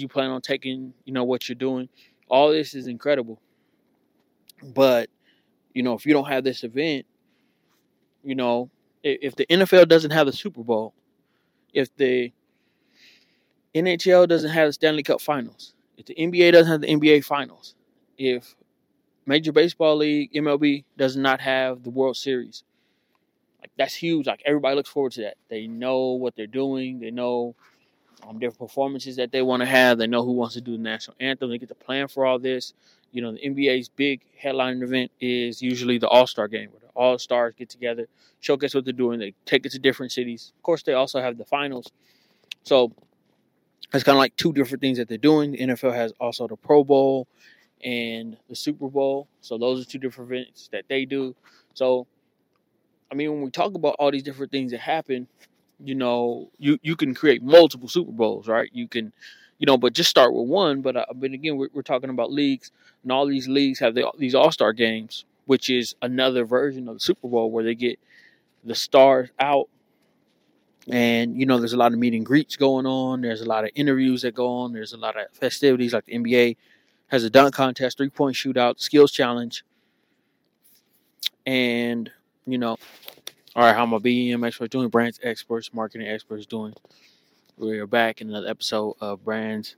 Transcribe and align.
you 0.00 0.08
plan 0.08 0.30
on 0.30 0.40
taking, 0.40 0.94
you 1.04 1.12
know, 1.12 1.24
what 1.24 1.48
you're 1.48 1.56
doing. 1.56 1.88
All 2.28 2.50
this 2.50 2.74
is 2.74 2.86
incredible. 2.86 3.40
But, 4.62 5.10
you 5.74 5.82
know, 5.82 5.94
if 5.94 6.06
you 6.06 6.12
don't 6.12 6.28
have 6.28 6.44
this 6.44 6.64
event, 6.64 7.06
you 8.22 8.34
know, 8.34 8.70
if 9.02 9.34
the 9.34 9.46
NFL 9.46 9.88
doesn't 9.88 10.12
have 10.12 10.26
the 10.26 10.32
Super 10.32 10.62
Bowl, 10.62 10.94
if 11.72 11.94
the 11.96 12.32
NHL 13.74 14.28
doesn't 14.28 14.50
have 14.50 14.68
the 14.68 14.72
Stanley 14.72 15.02
Cup 15.02 15.20
Finals, 15.20 15.74
if 15.96 16.06
the 16.06 16.14
NBA 16.14 16.52
doesn't 16.52 16.70
have 16.70 16.80
the 16.82 16.86
NBA 16.86 17.24
Finals, 17.24 17.74
if 18.16 18.54
Major 19.26 19.52
Baseball 19.52 19.96
League 19.96 20.32
MLB 20.32 20.84
does 20.96 21.16
not 21.16 21.40
have 21.40 21.82
the 21.82 21.90
World 21.90 22.16
Series, 22.16 22.64
like 23.60 23.70
that's 23.76 23.94
huge. 23.94 24.26
Like 24.26 24.42
everybody 24.44 24.76
looks 24.76 24.90
forward 24.90 25.12
to 25.12 25.22
that. 25.22 25.36
They 25.48 25.66
know 25.66 26.12
what 26.12 26.36
they're 26.36 26.46
doing. 26.46 27.00
They 27.00 27.10
know 27.10 27.54
um, 28.26 28.38
different 28.38 28.58
performances 28.58 29.16
that 29.16 29.32
they 29.32 29.42
want 29.42 29.60
to 29.60 29.66
have. 29.66 29.98
They 29.98 30.06
know 30.06 30.24
who 30.24 30.32
wants 30.32 30.54
to 30.54 30.60
do 30.60 30.72
the 30.72 30.82
national 30.82 31.16
anthem. 31.20 31.50
They 31.50 31.58
get 31.58 31.68
to 31.68 31.74
plan 31.74 32.08
for 32.08 32.24
all 32.24 32.38
this. 32.38 32.74
You 33.10 33.22
know, 33.22 33.32
the 33.32 33.40
NBA's 33.40 33.88
big 33.88 34.22
headline 34.36 34.82
event 34.82 35.10
is 35.20 35.60
usually 35.60 35.98
the 35.98 36.08
All 36.08 36.26
Star 36.26 36.48
game, 36.48 36.70
where 36.70 36.80
the 36.80 36.88
All 36.94 37.18
Stars 37.18 37.54
get 37.56 37.68
together, 37.68 38.06
showcase 38.40 38.74
what 38.74 38.84
they're 38.84 38.92
doing. 38.92 39.18
They 39.18 39.34
take 39.44 39.66
it 39.66 39.72
to 39.72 39.78
different 39.78 40.12
cities. 40.12 40.52
Of 40.56 40.62
course, 40.62 40.82
they 40.82 40.94
also 40.94 41.20
have 41.20 41.36
the 41.36 41.44
finals. 41.44 41.90
So 42.62 42.92
it's 43.92 44.04
kind 44.04 44.16
of 44.16 44.20
like 44.20 44.36
two 44.36 44.52
different 44.52 44.80
things 44.80 44.98
that 44.98 45.08
they're 45.08 45.18
doing. 45.18 45.52
The 45.52 45.58
NFL 45.58 45.94
has 45.94 46.12
also 46.18 46.48
the 46.48 46.56
Pro 46.56 46.84
Bowl 46.84 47.28
and 47.84 48.36
the 48.48 48.56
Super 48.56 48.88
Bowl. 48.88 49.28
So 49.40 49.58
those 49.58 49.82
are 49.82 49.88
two 49.88 49.98
different 49.98 50.30
events 50.30 50.68
that 50.72 50.84
they 50.88 51.04
do. 51.04 51.34
So, 51.74 52.06
I 53.10 53.14
mean, 53.14 53.30
when 53.30 53.42
we 53.42 53.50
talk 53.50 53.74
about 53.74 53.96
all 53.98 54.10
these 54.10 54.22
different 54.22 54.52
things 54.52 54.70
that 54.72 54.80
happen, 54.80 55.26
you 55.84 55.94
know, 55.94 56.50
you 56.58 56.78
you 56.82 56.96
can 56.96 57.14
create 57.14 57.42
multiple 57.42 57.88
Super 57.88 58.12
Bowls, 58.12 58.48
right? 58.48 58.70
You 58.72 58.88
can, 58.88 59.12
you 59.58 59.66
know, 59.66 59.76
but 59.76 59.92
just 59.92 60.10
start 60.10 60.32
with 60.32 60.48
one. 60.48 60.82
But 60.82 60.96
uh, 60.96 61.06
but 61.14 61.32
again, 61.32 61.56
we're, 61.56 61.68
we're 61.72 61.82
talking 61.82 62.10
about 62.10 62.32
leagues, 62.32 62.70
and 63.02 63.12
all 63.12 63.26
these 63.26 63.48
leagues 63.48 63.78
have 63.80 63.94
the, 63.94 64.10
these 64.18 64.34
All 64.34 64.52
Star 64.52 64.72
games, 64.72 65.24
which 65.46 65.70
is 65.70 65.94
another 66.02 66.44
version 66.44 66.88
of 66.88 66.94
the 66.94 67.00
Super 67.00 67.28
Bowl 67.28 67.50
where 67.50 67.64
they 67.64 67.74
get 67.74 67.98
the 68.64 68.74
stars 68.74 69.30
out, 69.38 69.68
and 70.88 71.38
you 71.38 71.46
know, 71.46 71.58
there's 71.58 71.72
a 71.72 71.78
lot 71.78 71.92
of 71.92 71.98
meet 71.98 72.14
and 72.14 72.24
greets 72.24 72.56
going 72.56 72.86
on. 72.86 73.20
There's 73.20 73.40
a 73.40 73.48
lot 73.48 73.64
of 73.64 73.70
interviews 73.74 74.22
that 74.22 74.34
go 74.34 74.48
on. 74.48 74.72
There's 74.72 74.92
a 74.92 74.98
lot 74.98 75.16
of 75.16 75.26
festivities, 75.32 75.92
like 75.92 76.06
the 76.06 76.18
NBA 76.18 76.56
has 77.08 77.24
a 77.24 77.30
dunk 77.30 77.54
contest, 77.54 77.98
three 77.98 78.08
point 78.08 78.36
shootout, 78.36 78.80
skills 78.80 79.12
challenge, 79.12 79.64
and 81.44 82.10
you 82.46 82.58
know 82.58 82.78
all 83.54 83.64
right, 83.64 83.74
how 83.74 83.86
my 83.86 83.98
BEM 83.98 84.44
experts 84.44 84.70
doing, 84.70 84.88
brands 84.88 85.20
experts, 85.22 85.72
marketing 85.72 86.08
experts 86.08 86.46
doing. 86.46 86.74
We 87.58 87.78
are 87.78 87.86
back 87.86 88.20
in 88.20 88.30
another 88.30 88.48
episode 88.48 88.96
of 89.00 89.24
Brands 89.24 89.76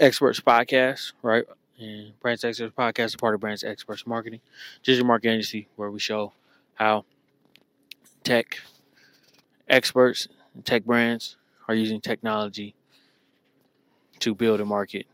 Experts 0.00 0.40
Podcast, 0.40 1.12
right? 1.22 1.44
And 1.78 2.18
Brands 2.20 2.44
Experts 2.44 2.74
Podcast 2.76 3.06
is 3.06 3.16
part 3.16 3.34
of 3.34 3.40
Brands 3.40 3.64
Experts 3.64 4.06
Marketing, 4.06 4.40
digital 4.82 5.06
marketing 5.06 5.32
agency, 5.34 5.68
where 5.76 5.90
we 5.90 5.98
show 5.98 6.32
how 6.74 7.04
tech 8.24 8.58
experts 9.68 10.28
and 10.54 10.64
tech 10.64 10.84
brands 10.84 11.36
are 11.68 11.74
using 11.74 12.00
technology 12.00 12.74
to 14.20 14.34
build 14.34 14.60
and 14.60 14.68
market 14.68 15.06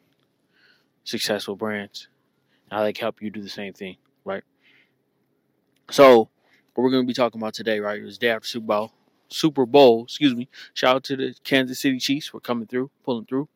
successful 1.05 1.57
brands. 1.57 2.09
How 2.71 2.83
they 2.85 2.95
help 2.99 3.23
you 3.23 3.31
do 3.31 3.43
the 3.43 3.49
same 3.49 3.73
thing, 3.73 3.97
right? 4.25 4.45
So 5.91 6.29
what 6.75 6.85
we're 6.85 6.91
going 6.91 7.03
to 7.03 7.07
be 7.07 7.15
talking 7.15 7.41
about 7.41 7.55
today, 7.55 7.81
right? 7.81 8.01
It 8.01 8.05
was 8.05 8.19
day 8.19 8.31
after 8.31 8.47
Super 8.47 8.67
Bowl. 8.67 8.93
Super 9.29 9.67
Bowl, 9.67 10.05
excuse 10.05 10.35
me. 10.35 10.49
Shout 10.75 10.97
out 10.97 11.05
to 11.05 11.17
the 11.17 11.35
Kansas 11.45 11.81
City 11.81 11.99
Chiefs 11.99 12.29
for 12.29 12.41
coming 12.41 12.67
through, 12.67 12.91
pulling 13.05 13.27
through, 13.27 13.49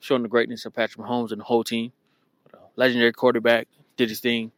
showing 0.00 0.22
the 0.22 0.28
greatness 0.28 0.64
of 0.64 0.74
Patrick 0.74 1.06
Mahomes 1.06 1.30
and 1.30 1.40
the 1.40 1.44
whole 1.44 1.64
team. 1.64 1.92
Uh, 2.52 2.58
legendary 2.76 3.12
quarterback 3.12 3.68
did 3.96 4.08
his 4.08 4.20
thing. 4.20 4.50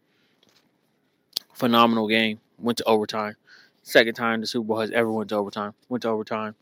Phenomenal 1.52 2.08
game. 2.08 2.40
Went 2.58 2.78
to 2.78 2.84
overtime. 2.84 3.36
Second 3.82 4.14
time 4.14 4.40
the 4.40 4.46
Super 4.46 4.66
Bowl 4.66 4.80
has 4.80 4.90
ever 4.92 5.10
went 5.10 5.28
to 5.28 5.36
overtime. 5.36 5.74
Went 5.88 6.02
to 6.02 6.08
overtime. 6.08 6.54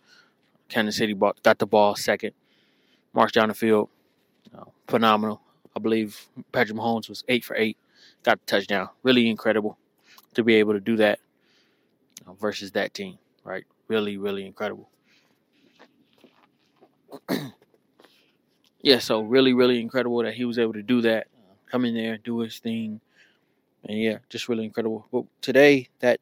Kansas 0.68 0.96
City 0.96 1.14
got 1.14 1.58
the 1.58 1.66
ball 1.66 1.94
second. 1.94 2.32
Marched 3.12 3.34
down 3.34 3.48
the 3.48 3.54
field. 3.54 3.90
Uh, 4.56 4.64
phenomenal. 4.88 5.40
I 5.76 5.80
believe 5.80 6.28
Patrick 6.50 6.76
Mahomes 6.76 7.08
was 7.08 7.22
eight 7.28 7.44
for 7.44 7.54
eight. 7.56 7.76
Got 8.22 8.40
the 8.40 8.46
touchdown. 8.46 8.88
Really 9.02 9.28
incredible 9.28 9.78
to 10.34 10.44
be 10.44 10.56
able 10.56 10.74
to 10.74 10.80
do 10.80 10.96
that 10.96 11.18
uh, 12.26 12.32
versus 12.34 12.72
that 12.72 12.94
team, 12.94 13.18
right? 13.44 13.64
Really, 13.88 14.16
really 14.16 14.46
incredible. 14.46 14.88
yeah, 18.82 18.98
so 18.98 19.20
really, 19.22 19.52
really 19.52 19.80
incredible 19.80 20.22
that 20.22 20.34
he 20.34 20.44
was 20.44 20.58
able 20.58 20.72
to 20.72 20.82
do 20.82 21.00
that, 21.02 21.26
uh, 21.38 21.54
come 21.70 21.84
in 21.84 21.94
there, 21.94 22.18
do 22.18 22.40
his 22.40 22.58
thing, 22.58 23.00
and 23.84 23.98
yeah, 23.98 24.18
just 24.30 24.48
really 24.48 24.64
incredible. 24.64 25.06
But 25.12 25.24
today, 25.42 25.88
that 26.00 26.20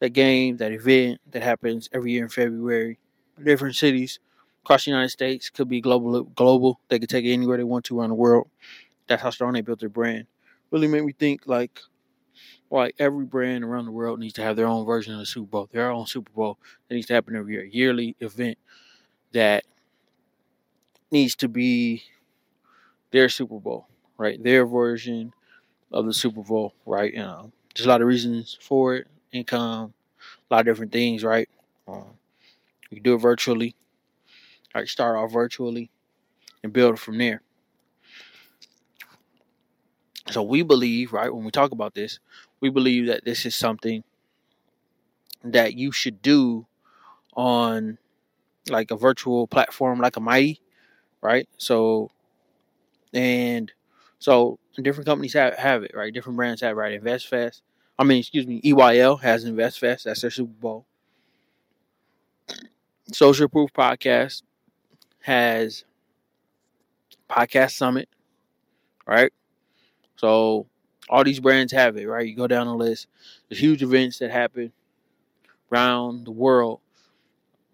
that 0.00 0.10
game, 0.10 0.58
that 0.58 0.72
event 0.72 1.20
that 1.32 1.42
happens 1.42 1.88
every 1.92 2.12
year 2.12 2.24
in 2.24 2.30
February, 2.30 2.98
different 3.42 3.76
cities 3.76 4.20
across 4.64 4.84
the 4.84 4.92
United 4.92 5.10
States, 5.10 5.50
could 5.50 5.68
be 5.68 5.80
global. 5.80 6.24
Global, 6.24 6.80
they 6.88 6.98
could 6.98 7.10
take 7.10 7.24
it 7.24 7.32
anywhere 7.32 7.58
they 7.58 7.64
want 7.64 7.84
to 7.86 8.00
around 8.00 8.10
the 8.10 8.14
world. 8.16 8.48
That's 9.08 9.22
how 9.22 9.30
strong 9.30 9.54
they 9.54 9.62
built 9.62 9.80
their 9.80 9.88
brand. 9.88 10.26
Really 10.70 10.88
made 10.88 11.04
me 11.04 11.12
think 11.12 11.42
like 11.46 11.80
like 12.80 12.94
every 12.98 13.24
brand 13.24 13.64
around 13.64 13.84
the 13.84 13.92
world 13.92 14.18
needs 14.18 14.34
to 14.34 14.42
have 14.42 14.56
their 14.56 14.66
own 14.66 14.86
version 14.86 15.12
of 15.12 15.20
the 15.20 15.26
Super 15.26 15.50
Bowl, 15.50 15.68
their 15.72 15.90
own 15.90 16.06
Super 16.06 16.32
Bowl 16.32 16.58
that 16.88 16.94
needs 16.94 17.06
to 17.08 17.14
happen 17.14 17.36
every 17.36 17.54
year, 17.54 17.64
yearly 17.64 18.16
event 18.20 18.58
that 19.32 19.64
needs 21.10 21.34
to 21.36 21.48
be 21.48 22.02
their 23.10 23.28
Super 23.28 23.60
Bowl, 23.60 23.86
right? 24.16 24.42
Their 24.42 24.66
version 24.66 25.32
of 25.92 26.06
the 26.06 26.14
Super 26.14 26.42
Bowl, 26.42 26.74
right? 26.86 27.12
You 27.12 27.20
know, 27.20 27.52
there's 27.74 27.86
a 27.86 27.88
lot 27.88 28.00
of 28.00 28.08
reasons 28.08 28.56
for 28.60 28.96
it, 28.96 29.06
income, 29.32 29.92
a 30.50 30.54
lot 30.54 30.60
of 30.60 30.66
different 30.66 30.92
things, 30.92 31.24
right? 31.24 31.48
Um, 31.86 32.06
you 32.90 32.96
can 32.96 33.02
do 33.02 33.14
it 33.14 33.18
virtually, 33.18 33.74
right? 34.74 34.88
Start 34.88 35.16
off 35.16 35.32
virtually 35.32 35.90
and 36.62 36.72
build 36.72 36.98
from 36.98 37.18
there. 37.18 37.42
So 40.30 40.42
we 40.42 40.62
believe, 40.62 41.12
right, 41.12 41.34
when 41.34 41.44
we 41.44 41.50
talk 41.50 41.72
about 41.72 41.94
this, 41.94 42.18
we 42.62 42.70
believe 42.70 43.08
that 43.08 43.24
this 43.24 43.44
is 43.44 43.54
something 43.54 44.04
that 45.44 45.74
you 45.74 45.92
should 45.92 46.22
do 46.22 46.66
on 47.34 47.98
like 48.70 48.90
a 48.92 48.96
virtual 48.96 49.46
platform 49.48 49.98
like 50.00 50.16
a 50.16 50.20
Mighty, 50.20 50.60
right? 51.20 51.48
So 51.58 52.10
and 53.12 53.70
so 54.20 54.58
different 54.80 55.06
companies 55.06 55.32
have, 55.34 55.56
have 55.58 55.82
it, 55.82 55.90
right? 55.94 56.14
Different 56.14 56.36
brands 56.36 56.60
have 56.62 56.76
right. 56.76 57.02
InvestFest. 57.02 57.60
I 57.98 58.04
mean, 58.04 58.20
excuse 58.20 58.46
me, 58.46 58.62
EYL 58.62 59.20
has 59.20 59.44
InvestFest. 59.44 60.04
That's 60.04 60.22
their 60.22 60.30
Super 60.30 60.52
Bowl. 60.52 60.86
Social 63.12 63.48
Proof 63.48 63.72
Podcast 63.72 64.42
has 65.22 65.84
Podcast 67.28 67.72
Summit, 67.72 68.08
right? 69.06 69.32
So 70.16 70.66
all 71.12 71.24
these 71.24 71.40
brands 71.40 71.72
have 71.74 71.98
it, 71.98 72.08
right? 72.08 72.26
You 72.26 72.34
go 72.34 72.46
down 72.46 72.66
the 72.66 72.74
list. 72.74 73.06
There's 73.48 73.60
huge 73.60 73.82
events 73.82 74.18
that 74.20 74.30
happen 74.30 74.72
around 75.70 76.24
the 76.24 76.30
world 76.30 76.80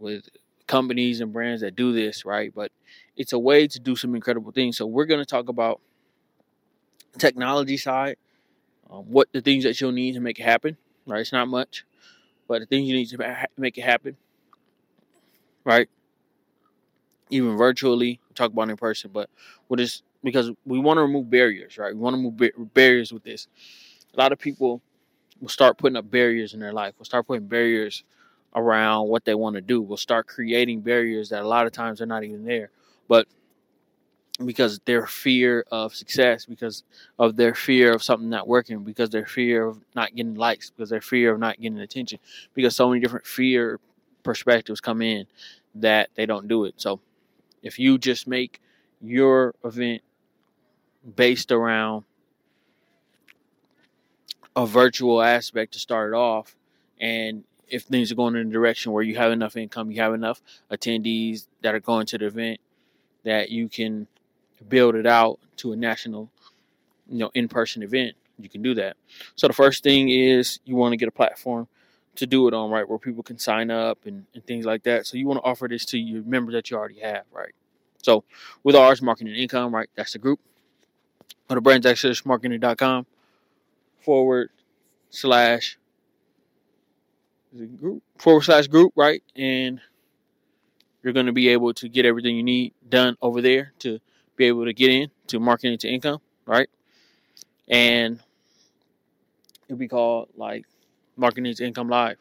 with 0.00 0.28
companies 0.66 1.20
and 1.20 1.32
brands 1.32 1.62
that 1.62 1.76
do 1.76 1.92
this, 1.92 2.24
right? 2.24 2.52
But 2.52 2.72
it's 3.16 3.32
a 3.32 3.38
way 3.38 3.68
to 3.68 3.78
do 3.78 3.94
some 3.94 4.16
incredible 4.16 4.50
things. 4.50 4.76
So 4.76 4.86
we're 4.86 5.04
going 5.04 5.20
to 5.20 5.26
talk 5.26 5.48
about 5.48 5.80
technology 7.16 7.76
side, 7.76 8.16
um, 8.90 9.04
what 9.04 9.28
the 9.32 9.40
things 9.40 9.62
that 9.62 9.80
you'll 9.80 9.92
need 9.92 10.14
to 10.14 10.20
make 10.20 10.40
it 10.40 10.44
happen, 10.44 10.76
right? 11.06 11.20
It's 11.20 11.32
not 11.32 11.46
much, 11.46 11.84
but 12.48 12.58
the 12.58 12.66
things 12.66 12.88
you 12.88 12.96
need 12.96 13.10
to 13.10 13.46
make 13.56 13.78
it 13.78 13.84
happen, 13.84 14.16
right? 15.64 15.88
Even 17.30 17.56
virtually, 17.56 18.18
talk 18.34 18.50
about 18.52 18.68
in 18.68 18.76
person, 18.76 19.10
but 19.12 19.30
we'll 19.68 19.76
just 19.76 20.02
because 20.22 20.50
we 20.64 20.78
want 20.78 20.98
to 20.98 21.02
remove 21.02 21.30
barriers, 21.30 21.78
right? 21.78 21.94
We 21.94 22.00
want 22.00 22.14
to 22.14 22.18
remove 22.18 22.74
barriers 22.74 23.12
with 23.12 23.24
this. 23.24 23.48
A 24.14 24.18
lot 24.18 24.32
of 24.32 24.38
people 24.38 24.82
will 25.40 25.48
start 25.48 25.78
putting 25.78 25.96
up 25.96 26.10
barriers 26.10 26.54
in 26.54 26.60
their 26.60 26.72
life. 26.72 26.94
Will 26.98 27.04
start 27.04 27.26
putting 27.26 27.46
barriers 27.46 28.04
around 28.54 29.08
what 29.08 29.24
they 29.24 29.34
want 29.34 29.54
to 29.54 29.60
do. 29.60 29.80
Will 29.80 29.96
start 29.96 30.26
creating 30.26 30.80
barriers 30.80 31.28
that 31.28 31.42
a 31.42 31.48
lot 31.48 31.66
of 31.66 31.72
times 31.72 32.00
are 32.00 32.06
not 32.06 32.24
even 32.24 32.44
there, 32.44 32.70
but 33.08 33.26
because 34.44 34.80
their 34.84 35.06
fear 35.06 35.64
of 35.72 35.94
success, 35.94 36.44
because 36.44 36.84
of 37.18 37.36
their 37.36 37.54
fear 37.54 37.92
of 37.92 38.02
something 38.02 38.28
not 38.28 38.46
working, 38.46 38.84
because 38.84 39.10
their 39.10 39.26
fear 39.26 39.66
of 39.66 39.80
not 39.94 40.14
getting 40.14 40.34
likes, 40.34 40.70
because 40.70 40.90
their 40.90 41.00
fear 41.00 41.32
of 41.32 41.40
not 41.40 41.60
getting 41.60 41.78
attention, 41.78 42.18
because 42.54 42.76
so 42.76 42.88
many 42.88 43.00
different 43.00 43.26
fear 43.26 43.80
perspectives 44.22 44.80
come 44.80 45.02
in 45.02 45.26
that 45.74 46.10
they 46.14 46.26
don't 46.26 46.48
do 46.48 46.64
it. 46.64 46.74
So 46.76 47.00
if 47.62 47.78
you 47.78 47.98
just 47.98 48.28
make 48.28 48.60
your 49.00 49.54
event 49.64 50.02
based 51.16 51.52
around 51.52 52.04
a 54.56 54.66
virtual 54.66 55.22
aspect 55.22 55.72
to 55.74 55.78
start 55.78 56.12
it 56.12 56.16
off. 56.16 56.56
And 57.00 57.44
if 57.68 57.82
things 57.82 58.10
are 58.10 58.14
going 58.14 58.34
in 58.34 58.48
a 58.48 58.50
direction 58.50 58.92
where 58.92 59.02
you 59.02 59.16
have 59.16 59.30
enough 59.30 59.56
income, 59.56 59.90
you 59.90 60.00
have 60.00 60.14
enough 60.14 60.40
attendees 60.70 61.46
that 61.62 61.74
are 61.74 61.80
going 61.80 62.06
to 62.06 62.18
the 62.18 62.26
event, 62.26 62.60
that 63.24 63.50
you 63.50 63.68
can 63.68 64.06
build 64.68 64.94
it 64.94 65.06
out 65.06 65.38
to 65.56 65.72
a 65.72 65.76
national, 65.76 66.30
you 67.08 67.18
know, 67.18 67.30
in-person 67.34 67.82
event. 67.82 68.16
You 68.40 68.48
can 68.48 68.62
do 68.62 68.74
that. 68.74 68.96
So 69.36 69.46
the 69.46 69.52
first 69.52 69.82
thing 69.82 70.08
is 70.08 70.60
you 70.64 70.76
want 70.76 70.92
to 70.92 70.96
get 70.96 71.08
a 71.08 71.12
platform 71.12 71.68
to 72.16 72.26
do 72.26 72.48
it 72.48 72.54
on, 72.54 72.70
right, 72.70 72.88
where 72.88 72.98
people 72.98 73.22
can 73.22 73.38
sign 73.38 73.70
up 73.70 73.98
and, 74.06 74.24
and 74.34 74.44
things 74.44 74.64
like 74.64 74.82
that. 74.84 75.06
So 75.06 75.16
you 75.16 75.26
want 75.26 75.38
to 75.38 75.44
offer 75.44 75.68
this 75.68 75.84
to 75.86 75.98
your 75.98 76.24
members 76.24 76.54
that 76.54 76.70
you 76.70 76.76
already 76.76 76.98
have, 77.00 77.24
right? 77.32 77.52
So 78.02 78.24
with 78.64 78.74
ours, 78.74 79.02
marketing 79.02 79.34
income, 79.34 79.74
right, 79.74 79.88
that's 79.94 80.12
the 80.12 80.18
group. 80.18 80.40
Go 81.48 81.54
to 81.54 81.60
brandsexpertsmarketing.com 81.60 83.06
forward 84.00 84.50
slash 85.10 85.78
group 87.80 88.02
forward 88.18 88.42
slash 88.42 88.66
group, 88.66 88.92
right? 88.96 89.22
And 89.34 89.80
you're 91.02 91.12
going 91.12 91.26
to 91.26 91.32
be 91.32 91.48
able 91.48 91.72
to 91.74 91.88
get 91.88 92.04
everything 92.04 92.36
you 92.36 92.42
need 92.42 92.74
done 92.88 93.16
over 93.22 93.40
there 93.40 93.72
to 93.80 93.98
be 94.36 94.44
able 94.46 94.64
to 94.66 94.72
get 94.72 94.90
in 94.90 95.10
to 95.28 95.40
marketing 95.40 95.78
to 95.78 95.88
income, 95.88 96.20
right? 96.46 96.68
And 97.68 98.20
it'll 99.68 99.78
be 99.78 99.88
called 99.88 100.28
like 100.36 100.66
marketing 101.16 101.54
to 101.54 101.64
income 101.66 101.88
live, 101.88 102.18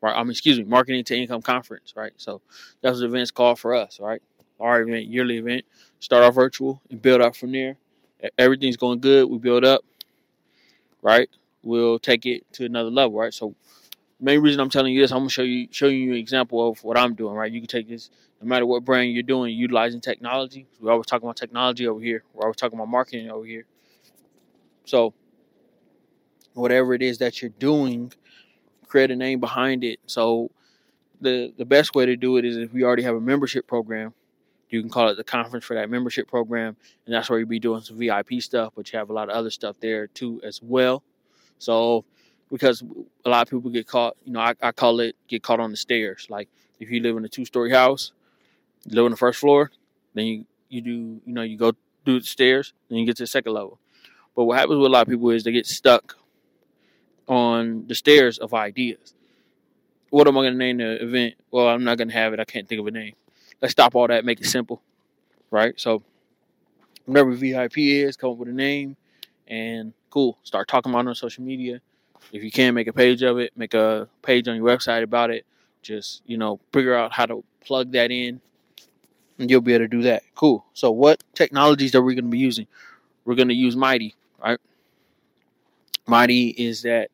right? 0.00 0.16
I 0.16 0.22
mean, 0.22 0.30
excuse 0.30 0.58
me, 0.58 0.64
marketing 0.64 1.04
to 1.04 1.16
income 1.16 1.42
conference, 1.42 1.94
right? 1.96 2.12
So 2.16 2.40
that's 2.80 2.94
what 2.94 3.00
the 3.00 3.06
event's 3.06 3.30
called 3.30 3.58
for 3.58 3.74
us, 3.74 4.00
right? 4.00 4.22
Our 4.58 4.82
event, 4.82 5.06
yearly 5.06 5.38
event, 5.38 5.64
start 6.00 6.24
off 6.24 6.34
virtual 6.34 6.82
and 6.90 7.00
build 7.00 7.20
up 7.20 7.36
from 7.36 7.52
there. 7.52 7.76
Everything's 8.38 8.76
going 8.76 9.00
good. 9.00 9.28
We 9.28 9.38
build 9.38 9.64
up, 9.64 9.82
right? 11.02 11.28
We'll 11.62 11.98
take 11.98 12.26
it 12.26 12.50
to 12.54 12.64
another 12.64 12.90
level, 12.90 13.18
right? 13.18 13.34
So 13.34 13.54
main 14.20 14.40
reason 14.40 14.60
I'm 14.60 14.70
telling 14.70 14.94
you 14.94 15.00
this, 15.02 15.12
I'm 15.12 15.18
gonna 15.20 15.30
show 15.30 15.42
you 15.42 15.68
show 15.70 15.88
you 15.88 16.12
an 16.12 16.18
example 16.18 16.68
of 16.68 16.82
what 16.84 16.96
I'm 16.98 17.14
doing, 17.14 17.34
right? 17.34 17.52
You 17.52 17.60
can 17.60 17.68
take 17.68 17.88
this 17.88 18.10
no 18.40 18.48
matter 18.48 18.66
what 18.66 18.84
brand 18.84 19.12
you're 19.12 19.22
doing, 19.22 19.54
utilizing 19.56 20.00
technology. 20.00 20.66
We're 20.80 20.92
always 20.92 21.06
talking 21.06 21.26
about 21.26 21.36
technology 21.36 21.86
over 21.86 22.00
here. 22.00 22.24
We're 22.34 22.44
always 22.44 22.56
talking 22.56 22.78
about 22.78 22.88
marketing 22.88 23.30
over 23.30 23.44
here. 23.46 23.64
So 24.84 25.14
whatever 26.54 26.94
it 26.94 27.02
is 27.02 27.18
that 27.18 27.42
you're 27.42 27.50
doing, 27.58 28.12
create 28.88 29.10
a 29.10 29.16
name 29.16 29.40
behind 29.40 29.84
it. 29.84 30.00
So 30.06 30.50
the 31.20 31.52
the 31.56 31.64
best 31.64 31.94
way 31.94 32.06
to 32.06 32.16
do 32.16 32.36
it 32.36 32.44
is 32.44 32.56
if 32.56 32.72
we 32.72 32.84
already 32.84 33.02
have 33.02 33.16
a 33.16 33.20
membership 33.20 33.66
program, 33.66 34.14
you 34.70 34.80
can 34.80 34.90
call 34.90 35.08
it 35.08 35.16
the 35.16 35.24
conference 35.24 35.64
for 35.64 35.74
that 35.74 35.90
membership 35.90 36.28
program, 36.28 36.76
and 37.04 37.14
that's 37.14 37.30
where 37.30 37.38
you'll 37.38 37.48
be 37.48 37.58
doing 37.58 37.82
some 37.82 37.98
VIP 37.98 38.40
stuff, 38.40 38.72
but 38.76 38.92
you 38.92 38.98
have 38.98 39.10
a 39.10 39.12
lot 39.12 39.28
of 39.28 39.36
other 39.36 39.50
stuff 39.50 39.76
there 39.80 40.06
too 40.08 40.40
as 40.44 40.60
well. 40.62 41.02
So 41.58 42.04
because 42.50 42.82
a 43.24 43.28
lot 43.28 43.42
of 43.42 43.50
people 43.50 43.70
get 43.70 43.86
caught, 43.86 44.16
you 44.24 44.32
know, 44.32 44.40
I, 44.40 44.54
I 44.60 44.72
call 44.72 45.00
it 45.00 45.16
get 45.28 45.42
caught 45.42 45.60
on 45.60 45.70
the 45.70 45.76
stairs. 45.76 46.26
Like 46.28 46.48
if 46.80 46.90
you 46.90 47.00
live 47.00 47.16
in 47.16 47.24
a 47.24 47.28
two 47.28 47.44
story 47.44 47.70
house, 47.70 48.12
you 48.84 48.94
live 48.94 49.04
on 49.04 49.10
the 49.12 49.16
first 49.16 49.40
floor, 49.40 49.70
then 50.14 50.26
you, 50.26 50.46
you 50.68 50.80
do, 50.80 50.90
you 50.90 51.32
know, 51.32 51.42
you 51.42 51.56
go 51.56 51.72
through 52.04 52.20
the 52.20 52.26
stairs, 52.26 52.72
then 52.88 52.98
you 52.98 53.06
get 53.06 53.16
to 53.16 53.22
the 53.24 53.28
second 53.28 53.52
level. 53.52 53.78
But 54.34 54.44
what 54.44 54.58
happens 54.58 54.78
with 54.78 54.86
a 54.86 54.90
lot 54.90 55.02
of 55.02 55.08
people 55.08 55.30
is 55.30 55.44
they 55.44 55.52
get 55.52 55.66
stuck 55.66 56.16
on 57.26 57.86
the 57.86 57.94
stairs 57.94 58.38
of 58.38 58.54
ideas. 58.54 59.14
What 60.10 60.28
am 60.28 60.38
I 60.38 60.42
going 60.42 60.52
to 60.52 60.58
name 60.58 60.76
the 60.76 61.02
event? 61.02 61.34
Well, 61.50 61.68
I'm 61.68 61.84
not 61.84 61.98
going 61.98 62.08
to 62.08 62.14
have 62.14 62.32
it. 62.32 62.40
I 62.40 62.44
can't 62.44 62.68
think 62.68 62.80
of 62.80 62.86
a 62.86 62.90
name. 62.90 63.14
Let's 63.60 63.72
stop 63.72 63.94
all 63.94 64.06
that, 64.08 64.24
make 64.24 64.40
it 64.40 64.46
simple, 64.46 64.82
right? 65.50 65.78
So, 65.80 66.02
whatever 67.06 67.32
VIP 67.32 67.78
is, 67.78 68.16
come 68.16 68.30
up 68.30 68.36
with 68.36 68.48
a 68.48 68.52
name, 68.52 68.96
and 69.48 69.92
cool. 70.10 70.38
Start 70.42 70.68
talking 70.68 70.92
about 70.92 71.06
it 71.06 71.08
on 71.08 71.14
social 71.14 71.44
media 71.44 71.80
if 72.32 72.42
you 72.42 72.50
can 72.50 72.74
make 72.74 72.86
a 72.86 72.92
page 72.92 73.22
of 73.22 73.38
it, 73.38 73.52
make 73.56 73.74
a 73.74 74.08
page 74.22 74.48
on 74.48 74.56
your 74.56 74.66
website 74.66 75.02
about 75.02 75.30
it. 75.30 75.44
Just 75.82 76.22
you 76.26 76.36
know, 76.36 76.58
figure 76.72 76.94
out 76.94 77.12
how 77.12 77.26
to 77.26 77.44
plug 77.64 77.92
that 77.92 78.10
in, 78.10 78.40
and 79.38 79.50
you'll 79.50 79.60
be 79.60 79.74
able 79.74 79.84
to 79.84 79.88
do 79.88 80.02
that. 80.02 80.22
Cool. 80.34 80.64
So, 80.74 80.90
what 80.90 81.22
technologies 81.34 81.94
are 81.94 82.02
we 82.02 82.14
going 82.14 82.24
to 82.24 82.30
be 82.30 82.38
using? 82.38 82.66
We're 83.24 83.34
going 83.36 83.48
to 83.48 83.54
use 83.54 83.76
Mighty, 83.76 84.14
right? 84.42 84.58
Mighty 86.06 86.48
is 86.48 86.82
that 86.82 87.10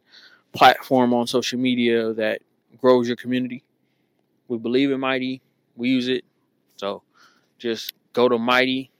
platform 0.52 1.14
on 1.14 1.26
social 1.26 1.58
media 1.58 2.12
that 2.14 2.40
grows 2.80 3.06
your 3.06 3.16
community. 3.16 3.62
We 4.48 4.58
believe 4.58 4.90
in 4.90 5.00
Mighty. 5.00 5.40
We 5.76 5.88
use 5.90 6.08
it. 6.08 6.24
So, 6.76 7.02
just 7.58 7.94
go 8.12 8.28
to 8.28 8.38
Mighty. 8.38 8.90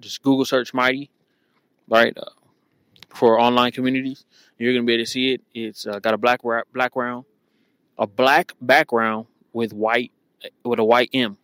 Just 0.00 0.22
Google 0.22 0.44
search 0.44 0.74
Mighty, 0.74 1.10
right? 1.88 2.16
Uh, 2.16 2.24
for 3.14 3.38
online 3.38 3.72
communities. 3.72 4.24
You're 4.58 4.72
gonna 4.72 4.84
be 4.84 4.94
able 4.94 5.04
to 5.04 5.10
see 5.10 5.32
it. 5.34 5.42
It's 5.54 5.86
uh, 5.86 5.98
got 5.98 6.14
a 6.14 6.18
black 6.18 6.40
background, 6.74 7.24
a 7.98 8.06
black 8.06 8.52
background 8.60 9.26
with 9.52 9.72
white 9.72 10.12
with 10.64 10.78
a 10.78 10.84
white 10.84 11.10
M. 11.12 11.36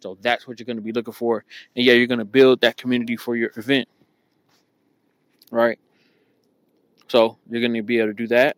So 0.00 0.16
that's 0.20 0.48
what 0.48 0.58
you're 0.58 0.66
gonna 0.66 0.80
be 0.80 0.92
looking 0.92 1.12
for. 1.12 1.44
And 1.76 1.84
yeah, 1.84 1.94
you're 1.94 2.06
gonna 2.06 2.24
build 2.24 2.60
that 2.62 2.76
community 2.76 3.16
for 3.16 3.36
your 3.36 3.50
event, 3.56 3.88
right? 5.50 5.78
So 7.08 7.38
you're 7.50 7.60
gonna 7.60 7.82
be 7.82 7.98
able 7.98 8.08
to 8.08 8.14
do 8.14 8.26
that, 8.28 8.56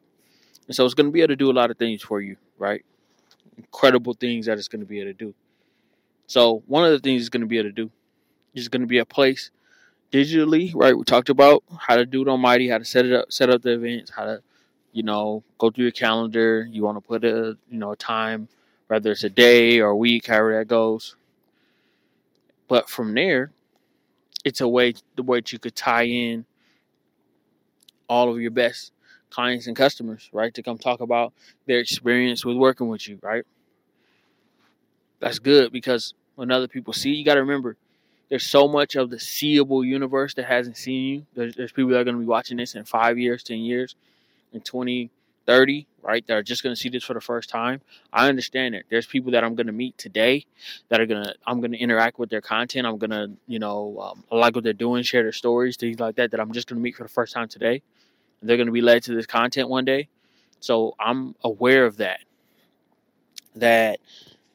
and 0.66 0.76
so 0.76 0.84
it's 0.84 0.94
gonna 0.94 1.10
be 1.10 1.20
able 1.20 1.28
to 1.28 1.36
do 1.36 1.50
a 1.50 1.52
lot 1.52 1.70
of 1.70 1.76
things 1.76 2.02
for 2.02 2.20
you, 2.20 2.36
right? 2.58 2.84
Incredible 3.56 4.14
things 4.14 4.46
that 4.46 4.58
it's 4.58 4.68
gonna 4.68 4.84
be 4.84 5.00
able 5.00 5.10
to 5.10 5.14
do. 5.14 5.34
So 6.26 6.62
one 6.66 6.84
of 6.84 6.90
the 6.92 6.98
things 6.98 7.22
it's 7.22 7.28
gonna 7.28 7.46
be 7.46 7.58
able 7.58 7.70
to 7.70 7.72
do 7.72 7.90
is 8.54 8.68
gonna 8.68 8.86
be 8.86 8.98
a 8.98 9.04
place 9.06 9.50
digitally, 10.12 10.72
right? 10.74 10.96
We 10.96 11.04
talked 11.04 11.28
about 11.28 11.64
how 11.78 11.96
to 11.96 12.06
do 12.06 12.22
it 12.22 12.28
on 12.28 12.40
Mighty, 12.40 12.68
how 12.68 12.78
to 12.78 12.84
set 12.84 13.04
it 13.06 13.12
up, 13.12 13.32
set 13.32 13.50
up 13.50 13.62
the 13.62 13.72
events, 13.72 14.10
how 14.10 14.24
to, 14.24 14.42
you 14.92 15.02
know, 15.02 15.42
go 15.58 15.70
through 15.70 15.84
your 15.84 15.92
calendar. 15.92 16.68
You 16.70 16.84
want 16.84 16.96
to 16.96 17.00
put 17.00 17.24
a, 17.24 17.56
you 17.68 17.78
know, 17.78 17.92
a 17.92 17.96
time, 17.96 18.48
whether 18.88 19.10
it's 19.12 19.24
a 19.24 19.30
day 19.30 19.80
or 19.80 19.90
a 19.90 19.96
week, 19.96 20.26
however 20.26 20.58
that 20.58 20.68
goes. 20.68 21.16
But 22.68 22.88
from 22.88 23.14
there, 23.14 23.52
it's 24.44 24.60
a 24.60 24.68
way 24.68 24.94
the 25.16 25.22
way 25.22 25.38
that 25.38 25.52
you 25.52 25.58
could 25.58 25.74
tie 25.76 26.04
in 26.04 26.46
all 28.08 28.30
of 28.30 28.40
your 28.40 28.50
best 28.50 28.92
clients 29.30 29.66
and 29.66 29.76
customers, 29.76 30.28
right? 30.32 30.54
To 30.54 30.62
come 30.62 30.78
talk 30.78 31.00
about 31.00 31.32
their 31.66 31.78
experience 31.80 32.44
with 32.44 32.56
working 32.56 32.88
with 32.88 33.08
you, 33.08 33.18
right? 33.22 33.44
That's 35.20 35.38
good 35.38 35.72
because 35.72 36.14
when 36.34 36.50
other 36.50 36.68
people 36.68 36.92
see, 36.92 37.10
you 37.10 37.24
got 37.24 37.34
to 37.34 37.40
remember 37.40 37.76
there's 38.28 38.46
so 38.46 38.66
much 38.66 38.96
of 38.96 39.10
the 39.10 39.20
seeable 39.20 39.84
universe 39.84 40.34
that 40.34 40.46
hasn't 40.46 40.76
seen 40.76 41.04
you. 41.04 41.26
There's, 41.34 41.54
there's 41.54 41.72
people 41.72 41.90
that 41.90 42.00
are 42.00 42.04
going 42.04 42.16
to 42.16 42.20
be 42.20 42.26
watching 42.26 42.56
this 42.56 42.74
in 42.74 42.84
five 42.84 43.18
years, 43.18 43.42
10 43.42 43.58
years, 43.58 43.94
in 44.52 44.60
20, 44.60 45.10
30, 45.46 45.86
right? 46.02 46.26
That 46.26 46.34
are 46.34 46.42
just 46.42 46.62
going 46.62 46.74
to 46.74 46.80
see 46.80 46.88
this 46.88 47.04
for 47.04 47.14
the 47.14 47.20
first 47.20 47.48
time. 47.48 47.80
I 48.12 48.28
understand 48.28 48.74
it. 48.74 48.86
There's 48.88 49.06
people 49.06 49.32
that 49.32 49.44
I'm 49.44 49.54
going 49.54 49.66
to 49.66 49.72
meet 49.72 49.96
today 49.98 50.46
that 50.88 51.00
are 51.00 51.06
going 51.06 51.24
to, 51.24 51.34
I'm 51.46 51.60
going 51.60 51.72
to 51.72 51.78
interact 51.78 52.18
with 52.18 52.30
their 52.30 52.40
content. 52.40 52.86
I'm 52.86 52.98
going 52.98 53.10
to, 53.10 53.30
you 53.46 53.58
know, 53.58 53.98
um, 54.00 54.24
like 54.30 54.54
what 54.54 54.64
they're 54.64 54.72
doing, 54.72 55.02
share 55.02 55.22
their 55.22 55.32
stories, 55.32 55.76
things 55.76 56.00
like 56.00 56.16
that, 56.16 56.30
that 56.30 56.40
I'm 56.40 56.52
just 56.52 56.66
going 56.66 56.78
to 56.78 56.82
meet 56.82 56.96
for 56.96 57.02
the 57.02 57.08
first 57.08 57.34
time 57.34 57.48
today. 57.48 57.82
And 58.40 58.48
they're 58.48 58.56
going 58.56 58.66
to 58.66 58.72
be 58.72 58.82
led 58.82 59.02
to 59.04 59.14
this 59.14 59.26
content 59.26 59.68
one 59.68 59.84
day. 59.84 60.08
So 60.60 60.94
I'm 60.98 61.34
aware 61.44 61.84
of 61.84 61.98
that. 61.98 62.20
That, 63.56 64.00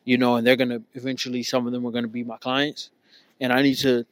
you 0.10 0.18
know, 0.18 0.38
and 0.38 0.48
they're 0.48 0.56
going 0.56 0.70
to 0.70 0.82
eventually, 0.96 1.44
some 1.44 1.68
of 1.68 1.72
them 1.72 1.86
are 1.86 1.92
going 1.92 2.04
to 2.04 2.10
be 2.10 2.24
my 2.24 2.38
clients 2.38 2.89
and 3.39 3.54
I 3.54 3.62
need 3.62 3.75
to 3.75 4.08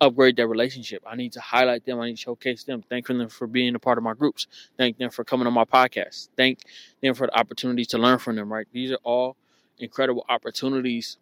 upgrade 0.00 0.36
that 0.36 0.46
relationship. 0.46 1.02
I 1.06 1.16
need 1.16 1.32
to 1.34 1.40
highlight 1.40 1.84
them. 1.84 2.00
I 2.00 2.06
need 2.06 2.16
to 2.16 2.22
showcase 2.22 2.64
them. 2.64 2.82
Thank 2.88 3.08
them 3.08 3.28
for 3.28 3.46
being 3.46 3.74
a 3.74 3.78
part 3.78 3.98
of 3.98 4.04
my 4.04 4.14
groups. 4.14 4.46
Thank 4.78 4.96
them 4.96 5.10
for 5.10 5.22
coming 5.22 5.46
on 5.46 5.52
my 5.52 5.66
podcast. 5.66 6.28
Thank 6.34 6.60
them 7.02 7.12
for 7.14 7.26
the 7.26 7.38
opportunities 7.38 7.88
to 7.88 7.98
learn 7.98 8.18
from 8.18 8.36
them. 8.36 8.50
Right, 8.50 8.66
these 8.72 8.90
are 8.92 8.98
all 9.02 9.36
incredible 9.78 10.24
opportunities 10.30 11.18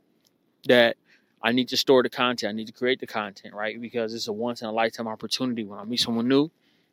that 0.69 0.97
I 1.43 1.51
need 1.51 1.69
to 1.71 1.77
store 1.77 2.05
the 2.05 2.11
content. 2.11 2.51
I 2.51 2.57
need 2.57 2.69
to 2.69 2.73
create 2.73 3.01
the 3.01 3.09
content. 3.09 3.55
Right, 3.55 3.81
because 3.81 4.15
it's 4.15 4.29
a 4.29 4.33
once 4.33 4.63
in 4.63 4.69
a 4.69 4.73
lifetime 4.73 5.09
opportunity 5.09 5.65
when 5.65 5.81
I 5.81 5.85
meet 5.85 5.99
someone 5.99 6.29
new, 6.29 6.49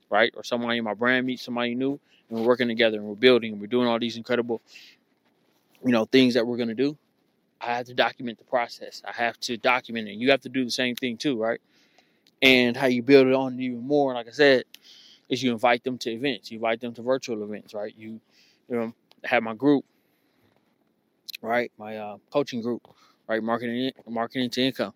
right, 0.10 0.34
or 0.36 0.44
somebody 0.44 0.80
in 0.80 0.84
my 0.84 0.96
brand 0.96 1.28
meets 1.28 1.44
somebody 1.44 1.76
new, 1.76 2.00
and 2.28 2.40
we're 2.40 2.48
working 2.48 2.68
together 2.68 2.98
and 2.98 3.06
we're 3.06 3.14
building 3.14 3.54
and 3.54 3.62
we're 3.62 3.68
doing 3.68 3.88
all 3.88 4.00
these 4.00 4.18
incredible, 4.18 4.62
you 5.86 5.92
know, 5.92 6.06
things 6.06 6.34
that 6.34 6.48
we're 6.48 6.58
gonna 6.58 6.74
do. 6.74 6.98
I 7.62 7.75
have 7.75 7.88
to 7.88 7.94
document 7.94 8.38
the 8.38 8.46
process. 8.46 9.01
I 9.06 9.12
have 9.12 9.39
to 9.42 9.58
document 9.58 10.08
it. 10.08 10.13
You 10.13 10.32
have 10.32 10.42
to 10.42 10.50
do 10.50 10.63
the 10.63 10.72
same 10.72 10.96
thing 10.96 11.18
too, 11.18 11.38
right? 11.38 11.60
And 12.42 12.78
how 12.78 12.88
you 12.88 13.04
build 13.04 13.28
it 13.28 13.34
on 13.34 13.60
even 13.60 13.86
more, 13.86 14.13
like 14.13 14.28
I 14.28 14.32
said, 14.32 14.63
is 15.28 15.44
you 15.44 15.51
invite 15.51 15.84
them 15.84 15.98
to 16.00 16.12
events. 16.12 16.51
You 16.51 16.58
invite 16.58 16.80
them 16.80 16.94
to 16.94 17.01
virtual 17.01 17.44
events, 17.44 17.74
right? 17.74 17.94
You, 17.98 18.22
you 18.70 18.75
know, 18.75 18.94
have 19.25 19.44
my 19.44 19.54
group, 19.54 19.84
right? 21.42 21.72
My 21.78 21.98
uh, 21.98 22.18
coaching 22.32 22.62
group, 22.62 22.88
right? 23.28 23.44
Marketing, 23.44 23.92
marketing 24.08 24.50
to 24.51 24.62
income. 24.62 24.94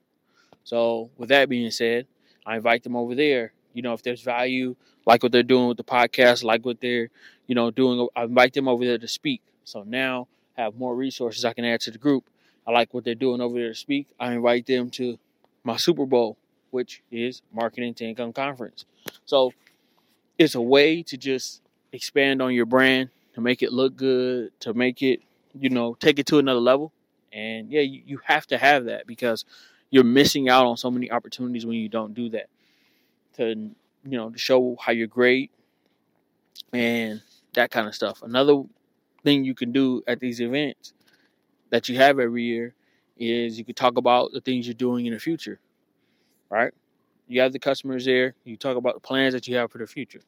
So 0.63 1.09
with 1.17 1.29
that 1.29 1.49
being 1.49 1.69
said, 1.71 2.07
I 2.45 2.55
invite 2.55 2.83
them 2.83 2.95
over 2.95 3.13
there. 3.13 3.51
You 3.73 3.81
know, 3.81 3.93
if 3.93 4.03
there's 4.03 4.21
value, 4.21 4.75
like 5.05 5.21
what 5.21 5.31
they're 5.33 5.43
doing 5.43 5.67
with 5.67 5.77
the 5.77 5.83
podcast, 5.83 6.43
like 6.43 6.65
what 6.65 6.79
they're, 6.79 7.09
you 7.47 7.55
know, 7.55 7.71
doing, 7.71 8.07
I 8.15 8.23
invite 8.23 8.53
them 8.53 8.69
over 8.69 8.85
there 8.85 8.97
to 8.97 9.07
speak. 9.07 9.41
So 9.65 9.83
now 9.83 10.27
I 10.57 10.61
have 10.61 10.75
more 10.75 10.95
resources 10.95 11.43
I 11.43 11.53
can 11.53 11.65
add 11.65 11.81
to 11.81 11.91
the 11.91 11.97
group 11.97 12.23
I 12.65 12.71
like 12.71 12.93
what 12.93 13.03
they're 13.03 13.15
doing 13.15 13.41
over 13.41 13.57
there 13.57 13.69
to 13.69 13.75
speak. 13.75 14.07
I 14.19 14.33
invite 14.33 14.65
them 14.65 14.89
to 14.91 15.17
my 15.63 15.77
Super 15.77 16.05
Bowl, 16.05 16.37
which 16.71 17.01
is 17.11 17.41
Marketing 17.53 17.93
to 17.95 18.05
Income 18.05 18.33
Conference. 18.33 18.85
So 19.25 19.53
it's 20.37 20.55
a 20.55 20.61
way 20.61 21.03
to 21.03 21.17
just 21.17 21.61
expand 21.91 22.41
on 22.41 22.53
your 22.53 22.65
brand, 22.65 23.09
to 23.35 23.41
make 23.41 23.61
it 23.61 23.71
look 23.71 23.95
good, 23.95 24.51
to 24.61 24.73
make 24.73 25.01
it, 25.01 25.21
you 25.59 25.69
know, 25.69 25.95
take 25.95 26.19
it 26.19 26.25
to 26.27 26.39
another 26.39 26.59
level. 26.59 26.91
And 27.31 27.71
yeah, 27.71 27.81
you, 27.81 28.01
you 28.05 28.19
have 28.25 28.47
to 28.47 28.57
have 28.57 28.85
that 28.85 29.07
because, 29.07 29.45
you're 29.93 30.03
missing 30.03 30.49
out 30.49 30.65
on 30.65 30.75
so 30.75 30.89
many 30.89 31.11
opportunities 31.11 31.67
when 31.67 31.77
you 31.77 31.87
don't 31.87 32.15
do 32.15 32.27
that. 32.29 32.47
To 33.37 33.49
you 33.51 34.17
know, 34.17 34.31
to 34.31 34.39
show 34.39 34.75
how 34.79 34.91
you're 34.91 35.05
great 35.05 35.51
and 36.73 37.21
that 37.53 37.69
kind 37.69 37.87
of 37.87 37.93
stuff. 37.93 38.23
Another 38.23 38.63
thing 39.23 39.43
you 39.43 39.53
can 39.53 39.71
do 39.71 40.01
at 40.07 40.19
these 40.19 40.41
events 40.41 40.93
that 41.73 41.89
you 41.89 41.95
have 41.95 42.19
every 42.19 42.43
year 42.43 42.75
is 43.17 43.57
you 43.57 43.65
can 43.65 43.73
talk 43.73 43.97
about 43.97 44.31
the 44.31 44.39
things 44.39 44.67
you're 44.67 44.75
doing 44.75 45.07
in 45.07 45.13
the 45.13 45.19
future, 45.19 45.59
right? 46.47 46.71
You 47.27 47.41
have 47.41 47.51
the 47.51 47.57
customers 47.57 48.05
there. 48.05 48.35
You 48.43 48.57
talk 48.57 48.77
about 48.77 48.93
the 48.93 48.99
plans 48.99 49.33
that 49.33 49.47
you 49.47 49.55
have 49.55 49.71
for 49.71 49.79
the 49.79 49.87
future, 49.87 50.21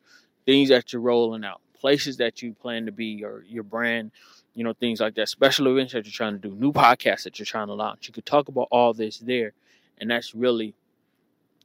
things 0.48 0.70
that 0.70 0.92
you're 0.92 1.04
rolling 1.04 1.46
out, 1.46 1.62
places 1.80 2.18
that 2.18 2.42
you 2.42 2.54
plan 2.54 2.88
to 2.88 2.92
be, 2.92 3.24
or 3.24 3.44
your 3.48 3.62
brand, 3.62 4.10
you 4.56 4.64
know, 4.64 4.74
things 4.74 5.00
like 5.00 5.14
that. 5.16 5.30
Special 5.30 5.68
events 5.68 5.94
that 5.94 6.04
you're 6.04 6.12
trying 6.12 6.34
to 6.34 6.40
do, 6.50 6.56
new 6.56 6.74
podcasts 6.74 7.26
that 7.26 7.38
you're 7.38 7.46
trying 7.46 7.68
to 7.68 7.76
launch. 7.76 8.08
You 8.08 8.14
could 8.16 8.26
talk 8.26 8.48
about 8.48 8.68
all 8.72 8.96
this 8.96 9.20
there, 9.20 9.54
and 10.00 10.10
that's 10.10 10.34
really 10.34 10.74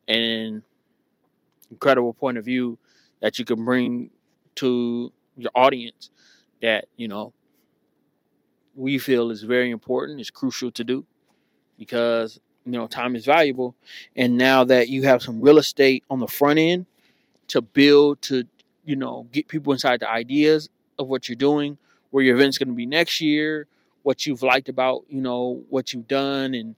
an 0.09 0.63
incredible 1.71 2.13
point 2.13 2.37
of 2.37 2.45
view 2.45 2.77
that 3.21 3.39
you 3.39 3.47
can 3.47 3.65
bring 3.65 4.11
to 4.57 5.11
your 5.39 5.53
audience 5.55 6.11
that 6.61 6.85
you 6.99 7.09
know 7.09 7.33
we 8.81 8.99
feel 8.99 9.31
is 9.31 9.43
very 9.43 9.71
important, 9.71 10.21
is 10.21 10.31
crucial 10.31 10.71
to 10.73 10.83
do 10.83 11.05
because 11.79 12.41
you 12.65 12.73
know 12.73 12.87
time 12.87 13.15
is 13.15 13.27
valuable. 13.27 13.75
And 14.17 14.37
now 14.37 14.65
that 14.65 14.89
you 14.89 15.03
have 15.05 15.23
some 15.23 15.41
real 15.41 15.59
estate 15.59 16.03
on 16.11 16.21
the 16.21 16.27
front 16.27 16.59
end 16.59 16.87
to 17.49 17.61
build 17.61 18.23
to 18.23 18.45
you 18.85 18.97
know 18.97 19.27
get 19.33 19.49
people 19.49 19.73
inside 19.73 20.01
the 20.01 20.11
ideas 20.11 20.69
of 20.99 21.09
what 21.09 21.29
you're 21.29 21.37
doing 21.37 21.79
where 22.11 22.25
your 22.25 22.37
event's 22.37 22.59
going 22.59 22.69
to 22.69 22.75
be 22.75 22.87
next 22.87 23.21
year 23.21 23.67
what 24.03 24.25
you've 24.25 24.43
liked 24.43 24.69
about 24.69 25.05
you 25.09 25.21
know 25.21 25.63
what 25.69 25.93
you've 25.93 26.09
done 26.09 26.55
and 26.55 26.75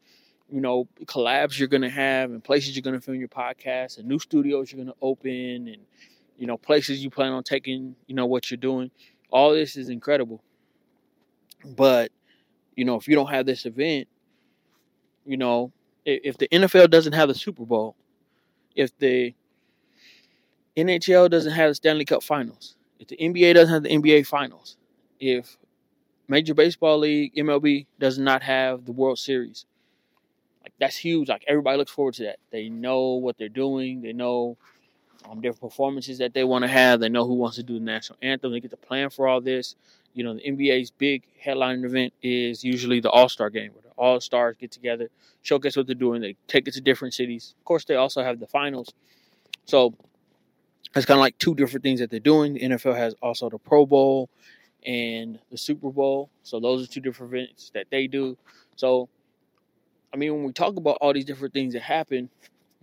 you 0.50 0.61
know 0.61 0.88
collabs 1.04 1.59
you're 1.59 1.68
going 1.68 1.82
to 1.82 1.90
have 1.90 2.30
and 2.30 2.42
places 2.42 2.75
you're 2.75 2.82
going 2.82 2.99
to 2.99 3.00
film 3.00 3.18
your 3.18 3.28
podcast 3.28 3.99
and 3.99 4.09
new 4.09 4.18
studios 4.18 4.71
you're 4.71 4.82
going 4.82 4.92
to 4.92 5.00
open 5.02 5.68
and 5.68 5.78
you 6.38 6.47
know 6.47 6.56
places 6.56 7.04
you 7.04 7.11
plan 7.11 7.32
on 7.32 7.42
taking 7.42 7.94
you 8.06 8.14
know 8.14 8.26
what 8.26 8.50
you're 8.50 8.59
doing 8.59 8.90
all 9.30 9.52
this 9.52 9.76
is 9.76 9.88
incredible 9.88 10.42
but 11.64 12.11
you 12.76 12.85
know 12.85 12.97
if 12.97 13.07
you 13.09 13.14
don't 13.14 13.31
have 13.31 13.47
this 13.47 13.66
event 13.66 14.09
you 15.25 15.37
know, 15.37 15.73
if 16.04 16.37
the 16.37 16.49
NFL 16.49 16.90
doesn't 16.90 17.12
have 17.12 17.28
the 17.28 17.35
Super 17.35 17.64
Bowl, 17.64 17.95
if 18.75 18.97
the 18.99 19.35
NHL 20.76 21.31
doesn't 21.31 21.52
have 21.52 21.71
the 21.71 21.75
Stanley 21.75 22.04
Cup 22.04 22.23
Finals, 22.23 22.76
if 22.99 23.09
the 23.09 23.16
NBA 23.16 23.54
doesn't 23.54 23.73
have 23.73 23.83
the 23.85 23.90
NBA 23.90 24.26
Finals, 24.26 24.76
if 25.21 25.57
Major 26.28 26.54
Baseball 26.54 26.99
League 26.99 27.35
MLB 27.37 27.87
does 27.99 28.19
not 28.19 28.42
have 28.42 28.85
the 28.85 28.92
World 28.92 29.19
Series, 29.19 29.66
like 30.62 30.73
that's 30.81 30.97
huge. 30.97 31.28
Like 31.28 31.45
everybody 31.47 31.78
looks 31.78 31.92
forward 31.92 32.14
to 32.14 32.25
that. 32.25 32.38
They 32.50 32.69
know 32.69 33.12
what 33.12 33.38
they're 33.38 33.49
doing. 33.49 34.02
They 34.02 34.12
know 34.12 34.57
um, 35.28 35.40
different 35.40 35.61
performances 35.61 36.19
that 36.19 36.35
they 36.35 36.45
want 36.45 36.62
to 36.62 36.69
have. 36.69 37.00
They 37.00 37.09
know 37.09 37.26
who 37.26 37.35
wants 37.35 37.57
to 37.57 37.62
do 37.62 37.75
the 37.75 37.85
national 37.85 38.19
anthem. 38.23 38.52
They 38.52 38.61
get 38.61 38.71
to 38.71 38.76
plan 38.76 39.11
for 39.11 39.28
all 39.28 39.40
this. 39.40 39.76
You 40.14 40.25
know, 40.25 40.35
the 40.35 40.42
NBA's 40.42 40.90
big 40.90 41.25
headline 41.40 41.85
event 41.85 42.12
is 42.23 42.62
usually 42.64 43.00
the 43.00 43.11
All 43.11 43.28
Star 43.28 43.50
game, 43.50 43.73
where 43.73 43.83
the 43.83 43.90
All 43.97 44.21
Stars 44.21 44.57
get 44.59 44.71
together, 44.71 45.09
showcase 45.42 45.76
what 45.76 45.87
they're 45.87 45.95
doing. 45.95 46.21
They 46.21 46.37
take 46.47 46.69
it 46.69 46.75
to 46.75 46.81
different 46.81 47.14
cities. 47.14 47.54
Of 47.59 47.64
course, 47.64 47.85
they 47.85 47.97
also 47.97 48.23
have 48.23 48.40
the 48.40 48.47
finals. 48.47 48.92
So 49.66 49.95
it's 50.95 51.07
kind 51.07 51.19
of 51.19 51.23
like 51.23 51.38
two 51.38 51.54
different 51.54 51.83
things 51.83 52.00
that 52.00 52.11
they're 52.11 52.21
doing. 52.21 52.54
The 52.54 52.61
NFL 52.61 52.97
has 52.97 53.14
also 53.23 53.49
the 53.49 53.59
Pro 53.59 53.87
Bowl 53.87 54.28
and 54.85 55.38
the 55.50 55.57
Super 55.57 55.90
Bowl. 55.90 56.31
So 56.42 56.61
those 56.61 56.85
are 56.85 56.90
two 56.90 57.00
different 57.00 57.33
events 57.33 57.71
that 57.75 57.87
they 57.90 58.07
do. 58.07 58.37
So, 58.76 59.09
I 60.12 60.16
mean, 60.16 60.35
when 60.35 60.45
we 60.45 60.52
talk 60.52 60.76
about 60.76 60.99
all 61.00 61.12
these 61.12 61.25
different 61.25 61.54
things 61.54 61.73
that 61.75 61.83
happen, 61.83 62.28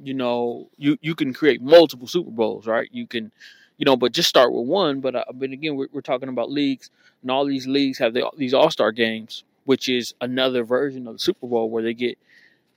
you 0.01 0.13
know, 0.13 0.69
you 0.77 0.97
you 1.01 1.13
can 1.13 1.33
create 1.33 1.61
multiple 1.61 2.07
Super 2.07 2.31
Bowls, 2.31 2.65
right? 2.65 2.87
You 2.91 3.05
can, 3.05 3.31
you 3.79 3.85
know, 3.85 3.95
but 3.95 4.11
just 4.11 4.29
start 4.29 4.53
with 4.53 4.67
one. 4.67 5.01
But 5.01 5.15
uh, 5.15 5.25
but 5.33 5.51
again, 5.51 5.75
we're, 5.75 5.87
we're 5.91 6.01
talking 6.01 6.29
about 6.29 6.51
leagues, 6.51 6.91
and 7.21 7.31
all 7.31 7.45
these 7.45 7.65
leagues 7.65 7.97
have 7.97 8.13
the, 8.13 8.29
these 8.37 8.53
All 8.53 8.69
Star 8.69 8.91
games, 8.91 9.43
which 9.65 9.89
is 9.89 10.13
another 10.21 10.63
version 10.63 11.07
of 11.07 11.13
the 11.13 11.19
Super 11.19 11.47
Bowl 11.47 11.69
where 11.69 11.81
they 11.81 11.95
get 11.95 12.19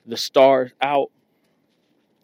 the 0.07 0.17
stars 0.17 0.71
out, 0.81 1.11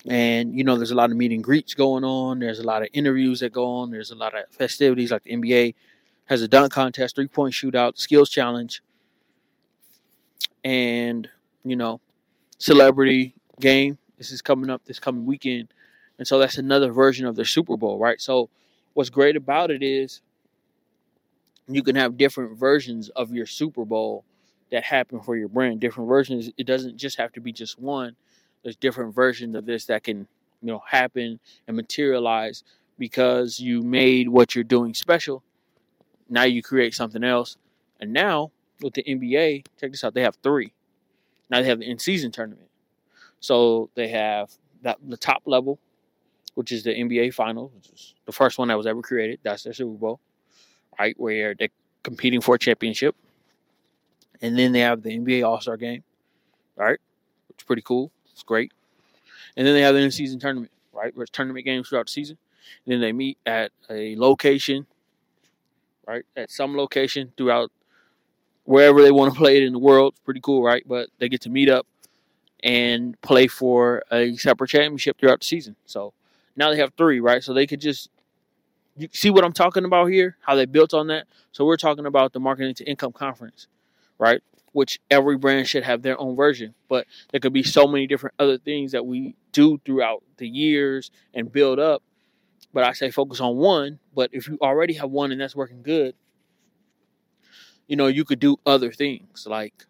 and 0.06 0.56
you 0.56 0.64
know, 0.64 0.76
there's 0.76 0.92
a 0.92 0.96
lot 0.96 1.10
of 1.10 1.16
meet 1.16 1.32
and 1.32 1.44
greets 1.44 1.74
going 1.74 2.04
on. 2.04 2.38
There's 2.38 2.60
a 2.60 2.66
lot 2.66 2.82
of 2.82 2.88
interviews 2.92 3.40
that 3.40 3.52
go 3.52 3.66
on. 3.66 3.90
There's 3.90 4.10
a 4.10 4.16
lot 4.16 4.34
of 4.34 4.44
festivities, 4.50 5.10
like 5.10 5.24
the 5.24 5.32
NBA 5.32 5.74
has 6.26 6.40
a 6.40 6.48
dunk 6.48 6.72
contest, 6.72 7.16
three 7.16 7.28
point 7.28 7.52
shootout, 7.52 7.98
skills 7.98 8.30
challenge, 8.30 8.80
and 10.64 11.28
you 11.64 11.76
know, 11.76 12.00
celebrity 12.58 13.34
game 13.60 13.98
this 14.18 14.32
is 14.32 14.42
coming 14.42 14.68
up 14.68 14.84
this 14.84 14.98
coming 14.98 15.24
weekend. 15.24 15.72
And 16.18 16.26
so 16.26 16.38
that's 16.38 16.58
another 16.58 16.92
version 16.92 17.26
of 17.26 17.36
their 17.36 17.44
Super 17.44 17.76
Bowl, 17.76 17.98
right? 17.98 18.20
So 18.20 18.50
what's 18.98 19.10
great 19.10 19.36
about 19.36 19.70
it 19.70 19.80
is 19.80 20.22
you 21.68 21.84
can 21.84 21.94
have 21.94 22.16
different 22.16 22.58
versions 22.58 23.10
of 23.10 23.30
your 23.30 23.46
Super 23.46 23.84
Bowl 23.84 24.24
that 24.72 24.82
happen 24.82 25.20
for 25.20 25.36
your 25.36 25.46
brand. 25.46 25.78
Different 25.78 26.08
versions. 26.08 26.50
It 26.58 26.66
doesn't 26.66 26.96
just 26.96 27.16
have 27.16 27.32
to 27.34 27.40
be 27.40 27.52
just 27.52 27.78
one. 27.78 28.16
There's 28.64 28.74
different 28.74 29.14
versions 29.14 29.54
of 29.54 29.66
this 29.66 29.84
that 29.84 30.02
can, 30.02 30.26
you 30.60 30.66
know, 30.66 30.82
happen 30.84 31.38
and 31.68 31.76
materialize 31.76 32.64
because 32.98 33.60
you 33.60 33.82
made 33.82 34.30
what 34.30 34.56
you're 34.56 34.64
doing 34.64 34.94
special. 34.94 35.44
Now 36.28 36.42
you 36.42 36.60
create 36.60 36.92
something 36.92 37.22
else. 37.22 37.56
And 38.00 38.12
now 38.12 38.50
with 38.82 38.94
the 38.94 39.04
NBA, 39.04 39.66
check 39.80 39.92
this 39.92 40.02
out, 40.02 40.14
they 40.14 40.22
have 40.22 40.38
three. 40.42 40.72
Now 41.48 41.62
they 41.62 41.68
have 41.68 41.78
the 41.78 41.88
in 41.88 42.00
season 42.00 42.32
tournament. 42.32 42.68
So 43.38 43.90
they 43.94 44.08
have 44.08 44.50
that 44.82 44.98
the 45.06 45.16
top 45.16 45.42
level, 45.46 45.78
which 46.58 46.72
is 46.72 46.82
the 46.82 46.90
NBA 46.90 47.34
Finals, 47.34 47.70
which 47.72 47.88
is 47.90 48.14
the 48.26 48.32
first 48.32 48.58
one 48.58 48.66
that 48.66 48.76
was 48.76 48.84
ever 48.84 49.00
created. 49.00 49.38
That's 49.44 49.62
their 49.62 49.72
Super 49.72 49.96
Bowl, 49.96 50.18
right? 50.98 51.14
Where 51.16 51.54
they're 51.54 51.68
competing 52.02 52.40
for 52.40 52.56
a 52.56 52.58
championship. 52.58 53.14
And 54.42 54.58
then 54.58 54.72
they 54.72 54.80
have 54.80 55.04
the 55.04 55.16
NBA 55.16 55.46
All 55.46 55.60
Star 55.60 55.76
Game, 55.76 56.02
right? 56.74 56.98
Which 57.46 57.58
is 57.58 57.64
pretty 57.64 57.82
cool. 57.82 58.10
It's 58.32 58.42
great. 58.42 58.72
And 59.56 59.64
then 59.64 59.72
they 59.72 59.82
have 59.82 59.94
the 59.94 60.00
in 60.00 60.10
season 60.10 60.40
tournament, 60.40 60.72
right? 60.92 61.14
Where 61.14 61.22
it's 61.22 61.30
tournament 61.30 61.64
games 61.64 61.88
throughout 61.90 62.06
the 62.06 62.12
season. 62.12 62.38
And 62.84 62.92
then 62.92 63.00
they 63.00 63.12
meet 63.12 63.38
at 63.46 63.70
a 63.88 64.16
location, 64.16 64.88
right? 66.08 66.24
At 66.36 66.50
some 66.50 66.76
location 66.76 67.32
throughout 67.36 67.70
wherever 68.64 69.00
they 69.00 69.12
want 69.12 69.32
to 69.32 69.38
play 69.38 69.58
it 69.58 69.62
in 69.62 69.74
the 69.74 69.78
world. 69.78 70.14
It's 70.14 70.24
pretty 70.24 70.40
cool, 70.40 70.64
right? 70.64 70.82
But 70.84 71.10
they 71.20 71.28
get 71.28 71.42
to 71.42 71.50
meet 71.50 71.70
up 71.70 71.86
and 72.64 73.20
play 73.20 73.46
for 73.46 74.02
a 74.10 74.34
separate 74.34 74.70
championship 74.70 75.20
throughout 75.20 75.38
the 75.38 75.46
season. 75.46 75.76
So 75.86 76.14
now 76.58 76.70
they 76.70 76.78
have 76.78 76.92
three, 76.98 77.20
right? 77.20 77.42
So 77.42 77.54
they 77.54 77.66
could 77.66 77.80
just 77.80 78.10
you 78.96 79.08
see 79.12 79.30
what 79.30 79.44
I'm 79.44 79.52
talking 79.52 79.84
about 79.84 80.06
here, 80.06 80.36
how 80.40 80.56
they 80.56 80.66
built 80.66 80.92
on 80.92 81.06
that. 81.06 81.26
So 81.52 81.64
we're 81.64 81.76
talking 81.76 82.04
about 82.04 82.32
the 82.32 82.40
marketing 82.40 82.74
to 82.74 82.84
income 82.84 83.12
conference, 83.12 83.68
right? 84.18 84.42
Which 84.72 85.00
every 85.10 85.38
brand 85.38 85.68
should 85.68 85.84
have 85.84 86.02
their 86.02 86.20
own 86.20 86.34
version, 86.34 86.74
but 86.88 87.06
there 87.30 87.40
could 87.40 87.52
be 87.52 87.62
so 87.62 87.86
many 87.86 88.06
different 88.06 88.34
other 88.38 88.58
things 88.58 88.92
that 88.92 89.06
we 89.06 89.36
do 89.52 89.78
throughout 89.84 90.24
the 90.36 90.48
years 90.48 91.12
and 91.32 91.50
build 91.50 91.78
up. 91.78 92.02
But 92.72 92.84
I 92.84 92.92
say 92.92 93.10
focus 93.10 93.40
on 93.40 93.56
one. 93.56 94.00
But 94.14 94.30
if 94.32 94.48
you 94.48 94.58
already 94.60 94.94
have 94.94 95.10
one 95.10 95.30
and 95.30 95.40
that's 95.40 95.56
working 95.56 95.82
good, 95.82 96.14
you 97.86 97.96
know, 97.96 98.08
you 98.08 98.24
could 98.24 98.40
do 98.40 98.56
other 98.66 98.92
things 98.92 99.46
like 99.46 99.86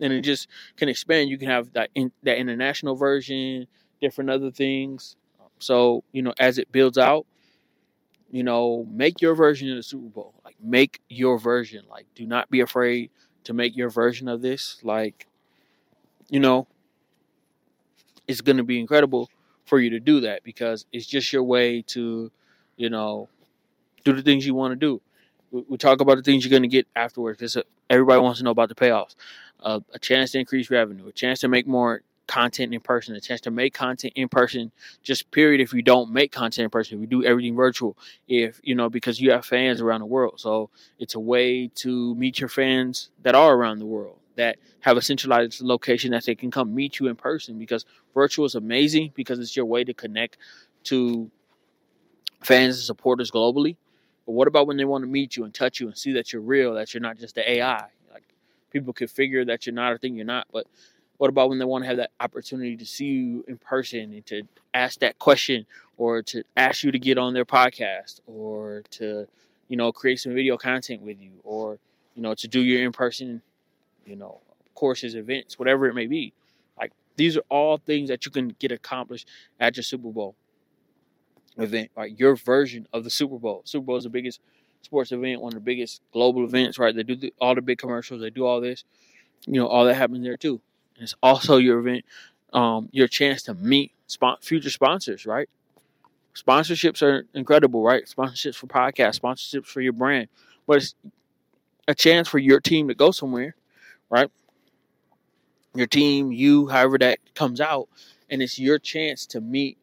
and 0.00 0.12
it 0.12 0.20
just 0.20 0.48
can 0.76 0.88
expand. 0.88 1.30
You 1.30 1.38
can 1.38 1.48
have 1.48 1.72
that 1.72 1.90
in, 1.94 2.12
that 2.22 2.38
international 2.38 2.96
version, 2.96 3.66
different 4.00 4.30
other 4.30 4.50
things. 4.50 5.16
So 5.58 6.04
you 6.12 6.22
know, 6.22 6.34
as 6.38 6.58
it 6.58 6.70
builds 6.72 6.98
out, 6.98 7.26
you 8.30 8.42
know, 8.42 8.86
make 8.90 9.20
your 9.20 9.34
version 9.34 9.70
of 9.70 9.76
the 9.76 9.82
Super 9.82 10.08
Bowl. 10.08 10.34
Like 10.44 10.56
make 10.62 11.00
your 11.08 11.38
version. 11.38 11.84
Like 11.88 12.06
do 12.14 12.26
not 12.26 12.50
be 12.50 12.60
afraid 12.60 13.10
to 13.44 13.54
make 13.54 13.76
your 13.76 13.90
version 13.90 14.28
of 14.28 14.42
this. 14.42 14.78
Like, 14.82 15.26
you 16.28 16.40
know, 16.40 16.66
it's 18.26 18.40
going 18.40 18.56
to 18.56 18.64
be 18.64 18.80
incredible 18.80 19.30
for 19.64 19.78
you 19.78 19.90
to 19.90 20.00
do 20.00 20.20
that 20.20 20.42
because 20.42 20.86
it's 20.92 21.06
just 21.06 21.32
your 21.32 21.44
way 21.44 21.82
to, 21.82 22.30
you 22.76 22.90
know, 22.90 23.28
do 24.04 24.12
the 24.12 24.22
things 24.22 24.46
you 24.46 24.54
want 24.54 24.72
to 24.72 24.76
do. 24.76 25.00
We, 25.50 25.76
talk 25.78 26.00
about 26.00 26.16
the 26.16 26.22
things 26.22 26.44
you're 26.44 26.50
going 26.50 26.62
to 26.62 26.68
get 26.68 26.88
afterwards 26.96 27.38
because 27.38 27.56
uh, 27.56 27.62
everybody 27.88 28.20
wants 28.20 28.38
to 28.38 28.44
know 28.44 28.50
about 28.50 28.68
the 28.68 28.74
payoffs 28.74 29.14
a, 29.60 29.64
uh, 29.64 29.80
a 29.94 29.98
chance 29.98 30.32
to 30.32 30.38
increase 30.38 30.70
revenue, 30.70 31.06
a 31.06 31.12
chance 31.12 31.40
to 31.40 31.48
make 31.48 31.66
more 31.66 32.02
content 32.26 32.74
in 32.74 32.80
person, 32.80 33.14
a 33.14 33.20
chance 33.20 33.40
to 33.42 33.50
make 33.50 33.74
content 33.74 34.12
in 34.16 34.28
person, 34.28 34.72
just 35.02 35.30
period. 35.30 35.60
If 35.60 35.72
you 35.72 35.82
don't 35.82 36.12
make 36.12 36.32
content 36.32 36.64
in 36.64 36.70
person, 36.70 36.96
if 36.96 37.00
you 37.00 37.06
do 37.06 37.24
everything 37.24 37.54
virtual, 37.54 37.96
if 38.28 38.60
you 38.62 38.74
know, 38.74 38.88
because 38.88 39.20
you 39.20 39.30
have 39.30 39.44
fans 39.44 39.80
around 39.80 40.00
the 40.00 40.06
world. 40.06 40.40
So 40.40 40.70
it's 40.98 41.14
a 41.14 41.20
way 41.20 41.68
to 41.76 42.14
meet 42.16 42.40
your 42.40 42.48
fans 42.48 43.10
that 43.22 43.34
are 43.34 43.54
around 43.54 43.78
the 43.78 43.86
world 43.86 44.18
that 44.36 44.56
have 44.80 44.96
a 44.96 45.02
centralized 45.02 45.60
location 45.60 46.12
that 46.12 46.24
they 46.24 46.34
can 46.34 46.50
come 46.50 46.74
meet 46.74 47.00
you 47.00 47.08
in 47.08 47.16
person 47.16 47.58
because 47.58 47.84
virtual 48.14 48.44
is 48.44 48.54
amazing 48.54 49.10
because 49.14 49.38
it's 49.38 49.56
your 49.56 49.64
way 49.64 49.82
to 49.82 49.92
connect 49.92 50.36
to 50.84 51.30
fans 52.42 52.76
and 52.76 52.84
supporters 52.84 53.30
globally. 53.30 53.76
But 54.24 54.32
what 54.32 54.48
about 54.48 54.66
when 54.66 54.76
they 54.76 54.84
want 54.84 55.02
to 55.02 55.08
meet 55.10 55.36
you 55.36 55.44
and 55.44 55.52
touch 55.52 55.80
you 55.80 55.86
and 55.86 55.96
see 55.96 56.12
that 56.12 56.32
you're 56.32 56.42
real, 56.42 56.74
that 56.74 56.92
you're 56.94 57.00
not 57.00 57.18
just 57.18 57.34
the 57.34 57.50
AI? 57.50 57.88
Like 58.12 58.24
people 58.70 58.92
could 58.92 59.10
figure 59.10 59.44
that 59.46 59.66
you're 59.66 59.74
not 59.74 59.92
or 59.92 59.98
think 59.98 60.16
you're 60.16 60.24
not. 60.24 60.46
But 60.52 60.66
What 61.18 61.30
about 61.30 61.48
when 61.48 61.58
they 61.58 61.64
want 61.64 61.84
to 61.84 61.88
have 61.88 61.96
that 61.96 62.10
opportunity 62.20 62.76
to 62.76 62.86
see 62.86 63.06
you 63.06 63.44
in 63.48 63.56
person 63.58 64.12
and 64.12 64.26
to 64.26 64.42
ask 64.74 65.00
that 65.00 65.18
question 65.18 65.66
or 65.96 66.22
to 66.22 66.42
ask 66.56 66.84
you 66.84 66.92
to 66.92 66.98
get 66.98 67.18
on 67.18 67.32
their 67.32 67.44
podcast 67.44 68.20
or 68.26 68.82
to, 68.90 69.26
you 69.68 69.76
know, 69.76 69.92
create 69.92 70.20
some 70.20 70.34
video 70.34 70.56
content 70.56 71.02
with 71.02 71.20
you 71.20 71.30
or, 71.42 71.78
you 72.14 72.22
know, 72.22 72.34
to 72.34 72.48
do 72.48 72.60
your 72.60 72.84
in 72.84 72.92
person, 72.92 73.40
you 74.04 74.16
know, 74.16 74.40
courses, 74.74 75.14
events, 75.14 75.58
whatever 75.58 75.86
it 75.86 75.94
may 75.94 76.06
be. 76.06 76.32
Like 76.78 76.92
these 77.16 77.36
are 77.36 77.44
all 77.48 77.78
things 77.78 78.10
that 78.10 78.26
you 78.26 78.30
can 78.30 78.54
get 78.58 78.72
accomplished 78.72 79.26
at 79.58 79.76
your 79.76 79.84
Super 79.84 80.10
Bowl 80.10 80.34
event, 81.56 81.90
right? 81.96 82.18
Your 82.18 82.36
version 82.36 82.86
of 82.92 83.04
the 83.04 83.10
Super 83.10 83.38
Bowl. 83.38 83.62
Super 83.64 83.86
Bowl 83.86 83.96
is 83.96 84.04
the 84.04 84.10
biggest 84.10 84.40
sports 84.82 85.12
event, 85.12 85.40
one 85.40 85.52
of 85.52 85.54
the 85.54 85.64
biggest 85.64 86.02
global 86.12 86.44
events, 86.44 86.78
right? 86.78 86.94
They 86.94 87.02
do 87.02 87.16
the, 87.16 87.32
all 87.40 87.54
the 87.54 87.62
big 87.62 87.78
commercials, 87.78 88.20
they 88.20 88.30
do 88.30 88.44
all 88.44 88.60
this. 88.60 88.84
You 89.46 89.60
know, 89.60 89.66
all 89.66 89.84
that 89.86 89.94
happens 89.94 90.24
there 90.24 90.36
too. 90.36 90.60
It's 90.98 91.14
also 91.22 91.56
your 91.58 91.78
event, 91.78 92.04
um, 92.52 92.88
your 92.92 93.08
chance 93.08 93.42
to 93.44 93.54
meet 93.54 93.92
spon- 94.06 94.38
future 94.40 94.70
sponsors, 94.70 95.26
right? 95.26 95.48
Sponsorships 96.34 97.02
are 97.02 97.26
incredible, 97.34 97.82
right? 97.82 98.04
Sponsorships 98.04 98.56
for 98.56 98.66
podcasts, 98.66 99.20
sponsorships 99.20 99.66
for 99.66 99.80
your 99.80 99.92
brand, 99.92 100.28
but 100.66 100.78
it's 100.78 100.94
a 101.88 101.94
chance 101.94 102.28
for 102.28 102.38
your 102.38 102.60
team 102.60 102.88
to 102.88 102.94
go 102.94 103.10
somewhere, 103.10 103.54
right? 104.10 104.30
Your 105.74 105.86
team, 105.86 106.32
you, 106.32 106.68
however 106.68 106.98
that 106.98 107.18
comes 107.34 107.60
out, 107.60 107.88
and 108.30 108.42
it's 108.42 108.58
your 108.58 108.78
chance 108.78 109.26
to 109.26 109.40
meet 109.40 109.78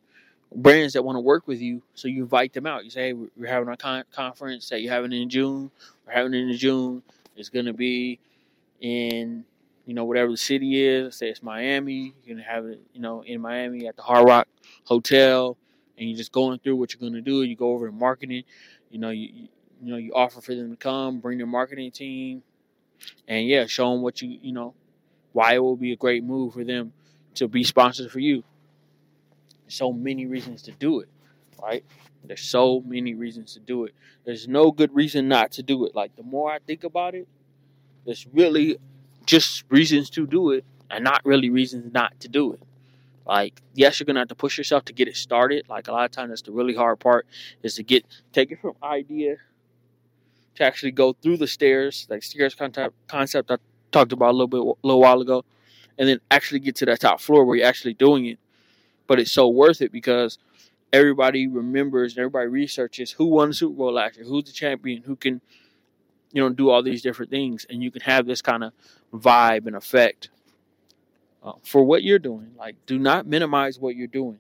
brands 0.56 0.94
that 0.94 1.04
want 1.04 1.16
to 1.16 1.22
work 1.22 1.48
with 1.48 1.62
you. 1.62 1.82
So 1.96 2.08
you 2.08 2.24
invite 2.24 2.54
them 2.54 2.66
out. 2.66 2.84
You 2.84 2.90
say, 2.90 3.08
hey, 3.10 3.14
we're 3.14 3.48
having 3.48 3.70
a 3.70 3.78
con- 3.78 4.04
conference 4.14 4.70
that 4.70 4.82
you're 4.82 4.94
having 4.94 5.12
in 5.12 5.30
June. 5.30 5.72
We're 6.06 6.14
having 6.14 6.34
it 6.34 6.50
in 6.50 6.58
June. 6.58 7.04
It's 7.36 7.50
going 7.50 7.66
to 7.66 7.74
be 7.74 8.20
in 8.82 9.46
you 9.86 9.94
know, 9.94 10.06
whatever 10.06 10.32
the 10.32 10.38
city 10.38 10.84
is. 10.84 11.16
Say 11.16 11.30
it's 11.30 11.44
Miami. 11.44 12.14
You 12.24 12.36
can 12.36 12.44
have 12.44 12.66
it, 12.66 12.82
you 12.94 13.02
know, 13.02 13.22
in 13.22 13.42
Miami 13.42 13.88
at 13.88 13.96
the 13.96 14.02
Hard 14.02 14.28
Rock 14.28 14.48
Hotel, 14.86 15.58
and 15.98 16.10
you're 16.10 16.18
just 16.18 16.32
going 16.32 16.60
through 16.60 16.76
what 16.76 16.94
you're 16.94 17.02
gonna 17.02 17.22
do. 17.22 17.44
You 17.44 17.56
go 17.56 17.72
over 17.72 17.88
to 17.88 17.92
marketing. 17.94 18.44
You 18.90 19.00
know, 19.00 19.10
you 19.10 19.50
you 19.82 19.92
know, 19.92 19.98
you 19.98 20.14
offer 20.14 20.42
for 20.42 20.56
them 20.56 20.72
to 20.72 20.78
come, 20.78 21.20
bring 21.20 21.38
their 21.38 21.48
marketing 21.48 21.92
team, 21.92 22.44
and 23.28 23.48
yeah, 23.48 23.66
show 23.66 23.92
them 23.92 24.02
what 24.02 24.22
you 24.22 24.38
you 24.42 24.54
know, 24.54 24.74
why 25.34 25.56
it 25.56 25.60
will 25.60 25.76
be 25.76 25.92
a 25.92 25.98
great 25.98 26.24
move 26.24 26.54
for 26.54 26.64
them 26.64 26.94
to 27.36 27.48
be 27.48 27.64
sponsors 27.64 28.12
for 28.12 28.20
you. 28.20 28.44
So 29.68 29.92
many 29.92 30.26
reasons 30.28 30.62
to 30.64 30.72
do 30.72 31.00
it, 31.00 31.10
right? 31.62 31.84
There's 32.26 32.42
so 32.42 32.82
many 32.86 33.16
reasons 33.16 33.54
to 33.54 33.60
do 33.60 33.84
it. 33.86 33.94
There's 34.24 34.48
no 34.48 34.72
good 34.72 34.96
reason 34.96 35.28
not 35.28 35.52
to 35.54 35.64
do 35.64 35.86
it. 35.86 35.94
Like 35.94 36.16
the 36.16 36.24
more 36.24 36.52
I 36.52 36.60
think 36.60 36.84
about 36.84 37.16
it, 37.16 37.28
there's 38.06 38.26
really 38.28 38.78
just 39.26 39.64
reasons 39.70 40.10
to 40.12 40.26
do 40.28 40.52
it 40.52 40.66
and 40.90 41.04
not 41.04 41.22
really 41.26 41.50
reasons 41.50 41.94
not 41.94 42.20
to 42.20 42.28
do 42.28 42.54
it. 42.54 42.62
Like, 43.26 43.62
yes, 43.74 44.00
you're 44.00 44.06
gonna 44.06 44.20
have 44.20 44.28
to 44.30 44.36
push 44.36 44.58
yourself 44.58 44.86
to 44.86 44.94
get 44.94 45.08
it 45.08 45.16
started. 45.16 45.68
Like 45.70 45.88
a 45.88 45.92
lot 45.92 46.06
of 46.06 46.12
times 46.12 46.30
that's 46.30 46.42
the 46.42 46.52
really 46.52 46.76
hard 46.76 47.00
part 47.00 47.26
is 47.62 47.76
to 47.76 47.84
get 47.84 48.06
take 48.34 48.52
it 48.52 48.60
from 48.60 48.74
idea 48.84 49.38
to 50.56 50.64
actually 50.64 50.92
go 50.92 51.14
through 51.14 51.38
the 51.38 51.48
stairs, 51.48 52.06
like 52.10 52.24
stairs 52.24 52.54
concept 52.54 52.96
concept 53.08 53.50
I 53.50 53.58
talked 53.92 54.12
about 54.12 54.32
a 54.32 54.38
little 54.38 54.48
bit 54.48 54.60
a 54.60 54.88
little 54.88 55.02
while 55.02 55.22
ago, 55.22 55.46
and 55.98 56.08
then 56.08 56.20
actually 56.32 56.60
get 56.60 56.76
to 56.78 56.86
that 56.86 57.00
top 57.00 57.22
floor 57.22 57.46
where 57.46 57.56
you're 57.58 57.68
actually 57.68 57.94
doing 57.94 58.26
it. 58.26 58.40
But 59.08 59.20
it's 59.20 59.32
so 59.32 59.48
worth 59.48 59.82
it 59.82 59.92
because 59.92 60.38
everybody 60.92 61.48
remembers 61.48 62.14
and 62.14 62.20
everybody 62.20 62.48
researches 62.48 63.12
who 63.12 63.26
won 63.26 63.50
the 63.50 63.54
Super 63.54 63.76
Bowl 63.76 63.94
last 63.94 64.18
year, 64.18 64.26
who's 64.26 64.46
the 64.46 64.52
champion, 64.52 65.04
who 65.04 65.16
can 65.16 65.42
you 66.34 66.42
know, 66.42 66.50
do 66.50 66.70
all 66.70 66.84
these 66.84 67.02
different 67.02 67.32
things, 67.32 67.66
and 67.70 67.82
you 67.82 67.92
can 67.92 68.02
have 68.02 68.26
this 68.26 68.42
kind 68.42 68.64
of 68.64 68.74
vibe 69.14 69.68
and 69.68 69.76
effect 69.76 70.30
uh, 71.44 71.54
for 71.64 71.84
what 71.84 72.04
you're 72.04 72.20
doing. 72.20 72.52
Like, 72.58 72.76
do 72.86 73.00
not 73.00 73.26
minimize 73.26 73.80
what 73.80 73.96
you're 73.96 74.08
doing. 74.08 74.40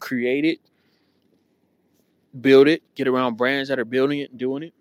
Create 0.00 0.44
it, 0.44 0.58
build 2.40 2.66
it, 2.66 2.82
get 2.96 3.06
around 3.06 3.36
brands 3.36 3.68
that 3.68 3.78
are 3.78 3.84
building 3.84 4.18
it 4.20 4.30
and 4.30 4.38
doing 4.38 4.64
it. 4.64 4.74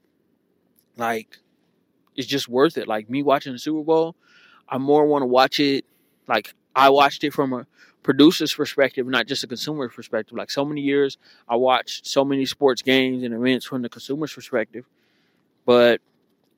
Like, 0.97 1.37
it's 2.15 2.27
just 2.27 2.47
worth 2.47 2.77
it. 2.77 2.87
Like 2.87 3.09
me 3.09 3.23
watching 3.23 3.53
the 3.53 3.59
Super 3.59 3.83
Bowl, 3.83 4.15
I 4.67 4.77
more 4.77 5.05
want 5.05 5.23
to 5.23 5.27
watch 5.27 5.59
it. 5.59 5.85
Like 6.27 6.53
I 6.75 6.89
watched 6.89 7.23
it 7.23 7.33
from 7.33 7.53
a 7.53 7.65
producer's 8.03 8.53
perspective, 8.53 9.07
not 9.07 9.27
just 9.27 9.43
a 9.43 9.47
consumer's 9.47 9.93
perspective. 9.93 10.37
Like 10.37 10.51
so 10.51 10.65
many 10.65 10.81
years, 10.81 11.17
I 11.47 11.55
watched 11.55 12.05
so 12.05 12.23
many 12.23 12.45
sports 12.45 12.81
games 12.81 13.23
and 13.23 13.33
events 13.33 13.65
from 13.65 13.81
the 13.81 13.89
consumer's 13.89 14.33
perspective, 14.33 14.85
but 15.65 16.01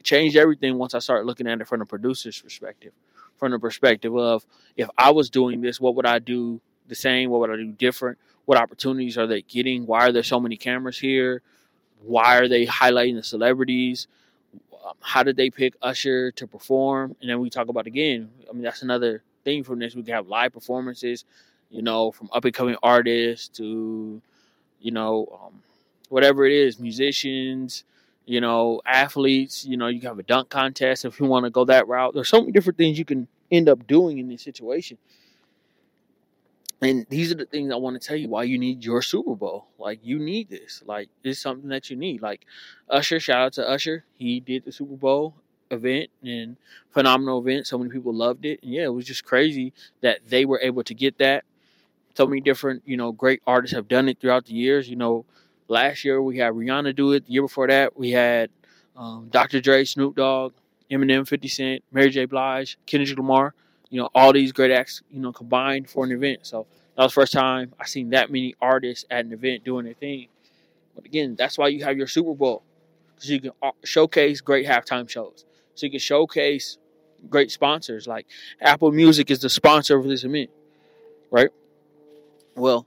changed 0.06 0.38
everything 0.38 0.78
once 0.78 0.94
I 0.94 1.00
started 1.00 1.26
looking 1.26 1.48
at 1.48 1.60
it 1.60 1.68
from 1.68 1.80
the 1.80 1.86
producer's 1.86 2.42
perspective. 2.42 2.94
From 3.38 3.52
the 3.52 3.60
perspective 3.60 4.16
of 4.16 4.46
if 4.78 4.88
I 4.98 5.12
was 5.12 5.30
doing 5.30 5.60
this, 5.60 5.82
what 5.82 5.96
would 5.96 6.06
I 6.06 6.20
do 6.20 6.62
the 6.88 6.96
same? 6.96 7.30
What 7.30 7.42
would 7.42 7.52
I 7.52 7.58
do 7.58 7.72
different? 7.74 8.18
What 8.46 8.58
opportunities 8.58 9.18
are 9.18 9.28
they 9.28 9.42
getting? 9.42 9.86
Why 9.86 10.08
are 10.08 10.12
there 10.14 10.24
so 10.24 10.40
many 10.40 10.56
cameras 10.56 10.98
here? 10.98 11.42
Why 12.02 12.38
are 12.38 12.48
they 12.48 12.66
highlighting 12.66 13.16
the 13.16 13.24
celebrities? 13.24 14.08
Um, 14.86 14.94
how 15.02 15.24
did 15.24 15.36
they 15.36 15.50
pick 15.50 15.74
Usher 15.82 16.32
to 16.32 16.48
perform? 16.48 17.16
And 17.20 17.30
then 17.30 17.40
we 17.40 17.50
talk 17.50 17.68
about 17.68 17.88
again. 17.88 18.30
I 18.50 18.54
mean, 18.54 18.62
that's 18.62 18.84
another 18.84 19.24
thing 19.44 19.64
from 19.64 19.80
this. 19.80 19.96
We 19.96 20.04
can 20.04 20.14
have 20.14 20.28
live 20.28 20.54
performances, 20.54 21.26
you 21.70 21.82
know, 21.82 22.12
from 22.12 22.30
up 22.32 22.46
and 22.46 22.54
coming 22.54 22.78
artists 22.84 23.48
to, 23.58 24.22
you 24.80 24.92
know, 24.92 25.28
um, 25.44 25.64
whatever 26.10 26.46
it 26.46 26.54
is, 26.54 26.80
musicians, 26.80 27.84
you 28.26 28.42
know, 28.42 28.82
athletes, 28.86 29.66
you 29.66 29.78
know, 29.78 29.88
you 29.88 30.02
have 30.02 30.20
a 30.20 30.24
dunk 30.24 30.50
contest 30.50 31.06
if 31.06 31.20
you 31.20 31.26
want 31.26 31.46
to 31.46 31.50
go 31.50 31.66
that 31.66 31.88
route. 31.88 32.14
There's 32.14 32.30
so 32.30 32.42
many 32.42 32.52
different 32.52 32.78
things 32.78 32.98
you 32.98 33.06
can 33.06 33.28
end 33.52 33.70
up 33.70 33.86
doing 33.88 34.18
in 34.18 34.28
this 34.28 34.42
situation. 34.42 34.98
And 36.82 37.06
these 37.10 37.32
are 37.32 37.36
the 37.36 37.46
things 37.46 37.72
I 37.72 37.78
want 37.78 38.00
to 38.00 38.06
tell 38.06 38.18
you 38.18 38.28
why 38.28 38.44
you 38.44 38.58
need 38.58 38.84
your 38.84 39.02
Super 39.02 39.36
Bowl. 39.36 39.68
Like 39.80 40.00
you 40.04 40.20
need 40.20 40.50
this. 40.50 40.84
Like 40.86 41.10
it's 41.24 41.40
something 41.40 41.70
that 41.70 41.90
you 41.90 41.96
need. 41.96 42.22
Like 42.22 42.46
Usher, 42.90 43.20
shout 43.20 43.42
out 43.42 43.54
to 43.54 43.68
Usher. 43.68 44.04
He 44.18 44.40
did 44.40 44.66
the 44.66 44.72
Super 44.72 44.96
Bowl 44.96 45.36
event 45.72 46.10
and 46.22 46.58
phenomenal 46.92 47.40
event. 47.40 47.68
So 47.68 47.78
many 47.78 47.90
people 47.90 48.14
loved 48.14 48.46
it. 48.46 48.62
And 48.62 48.72
yeah, 48.72 48.84
it 48.84 48.94
was 48.94 49.06
just 49.06 49.26
crazy 49.26 49.74
that 50.02 50.20
they 50.28 50.46
were 50.46 50.60
able 50.62 50.84
to 50.84 50.94
get 50.94 51.18
that. 51.20 51.46
So 52.16 52.28
many 52.28 52.42
different, 52.42 52.84
you 52.86 52.98
know, 52.98 53.12
great 53.12 53.42
artists 53.48 53.76
have 53.76 53.88
done 53.88 54.10
it 54.10 54.20
throughout 54.20 54.46
the 54.46 54.54
years. 54.54 54.90
You 54.90 54.96
know, 54.96 55.26
Last 55.68 56.06
year 56.06 56.22
we 56.22 56.38
had 56.38 56.54
Rihanna 56.54 56.96
do 56.96 57.14
it. 57.14 57.26
The 57.26 57.34
year 57.34 57.42
before 57.42 57.68
that 57.68 57.98
we 57.98 58.12
had 58.12 58.50
um, 58.96 59.28
Dr. 59.30 59.62
Dre, 59.62 59.84
Snoop 59.84 60.16
Dogg, 60.16 60.54
Eminem, 60.92 61.28
50 61.28 61.48
Cent, 61.48 61.84
Mary 61.92 62.10
J. 62.10 62.26
Blige, 62.26 62.78
Kendrick 62.86 63.18
Lamar. 63.18 63.54
You 63.90 64.02
know, 64.02 64.10
all 64.14 64.34
these 64.34 64.52
great 64.52 64.72
acts, 64.72 65.02
you 65.12 65.20
know, 65.20 65.32
combined 65.32 65.90
for 65.90 66.04
an 66.04 66.12
event. 66.12 66.40
So 66.44 66.66
that 66.96 67.04
was 67.04 67.12
the 67.12 67.16
first 67.22 67.34
time 67.34 67.74
I 67.80 67.86
seen 67.86 68.10
that 68.10 68.32
many 68.32 68.56
artists 68.62 69.06
at 69.10 69.26
an 69.26 69.34
event 69.34 69.64
doing 69.64 69.86
their 69.86 69.94
thing. 69.94 70.28
But 70.96 71.06
again, 71.06 71.36
that's 71.38 71.58
why 71.58 71.68
you 71.68 71.84
have 71.84 71.98
your 71.98 72.08
Super 72.08 72.34
Bowl 72.34 72.64
because 73.16 73.30
you 73.30 73.40
can 73.40 73.52
uh, 73.62 73.72
showcase 73.84 74.42
great 74.42 74.66
halftime 74.66 75.10
shows. 75.10 75.46
So 75.76 75.86
you 75.86 75.92
can 75.92 76.00
showcase 76.00 76.78
great 77.30 77.52
sponsors 77.52 78.08
like 78.08 78.28
Apple 78.62 78.92
Music 78.92 79.32
is 79.32 79.40
the 79.40 79.50
sponsor 79.50 79.98
of 79.98 80.06
this 80.06 80.24
event, 80.24 80.50
right? 81.32 81.50
Well, 82.56 82.86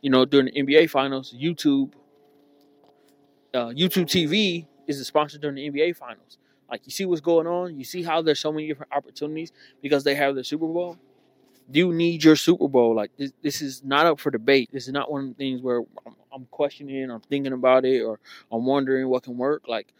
you 0.00 0.10
know, 0.10 0.24
during 0.24 0.46
the 0.46 0.52
NBA 0.52 0.90
Finals, 0.90 1.34
YouTube 1.38 1.92
uh, 3.54 3.68
YouTube 3.68 4.06
TV 4.06 4.66
is 4.86 5.00
a 5.00 5.04
sponsor 5.04 5.38
during 5.38 5.56
the 5.56 5.70
NBA 5.70 5.96
Finals. 5.96 6.38
Like 6.70 6.82
you 6.84 6.92
see 6.92 7.04
what's 7.04 7.20
going 7.20 7.46
on, 7.46 7.78
you 7.78 7.84
see 7.84 8.02
how 8.02 8.22
there's 8.22 8.38
so 8.38 8.52
many 8.52 8.68
different 8.68 8.92
opportunities 8.92 9.52
because 9.82 10.04
they 10.04 10.14
have 10.14 10.34
the 10.36 10.44
Super 10.44 10.66
Bowl. 10.66 10.96
You 11.72 11.92
need 11.92 12.22
your 12.24 12.36
Super 12.36 12.68
Bowl. 12.68 12.94
Like 12.94 13.10
this, 13.16 13.32
this 13.42 13.62
is 13.62 13.84
not 13.84 14.06
up 14.06 14.20
for 14.20 14.30
debate. 14.30 14.70
This 14.72 14.86
is 14.86 14.92
not 14.92 15.10
one 15.10 15.22
of 15.22 15.28
the 15.28 15.34
things 15.34 15.62
where 15.62 15.82
I'm, 16.06 16.16
I'm 16.32 16.46
questioning, 16.50 17.10
I'm 17.10 17.20
thinking 17.20 17.52
about 17.52 17.84
it, 17.84 18.02
or 18.02 18.20
I'm 18.52 18.64
wondering 18.66 19.08
what 19.08 19.24
can 19.24 19.36
work. 19.36 19.64
Like, 19.68 19.92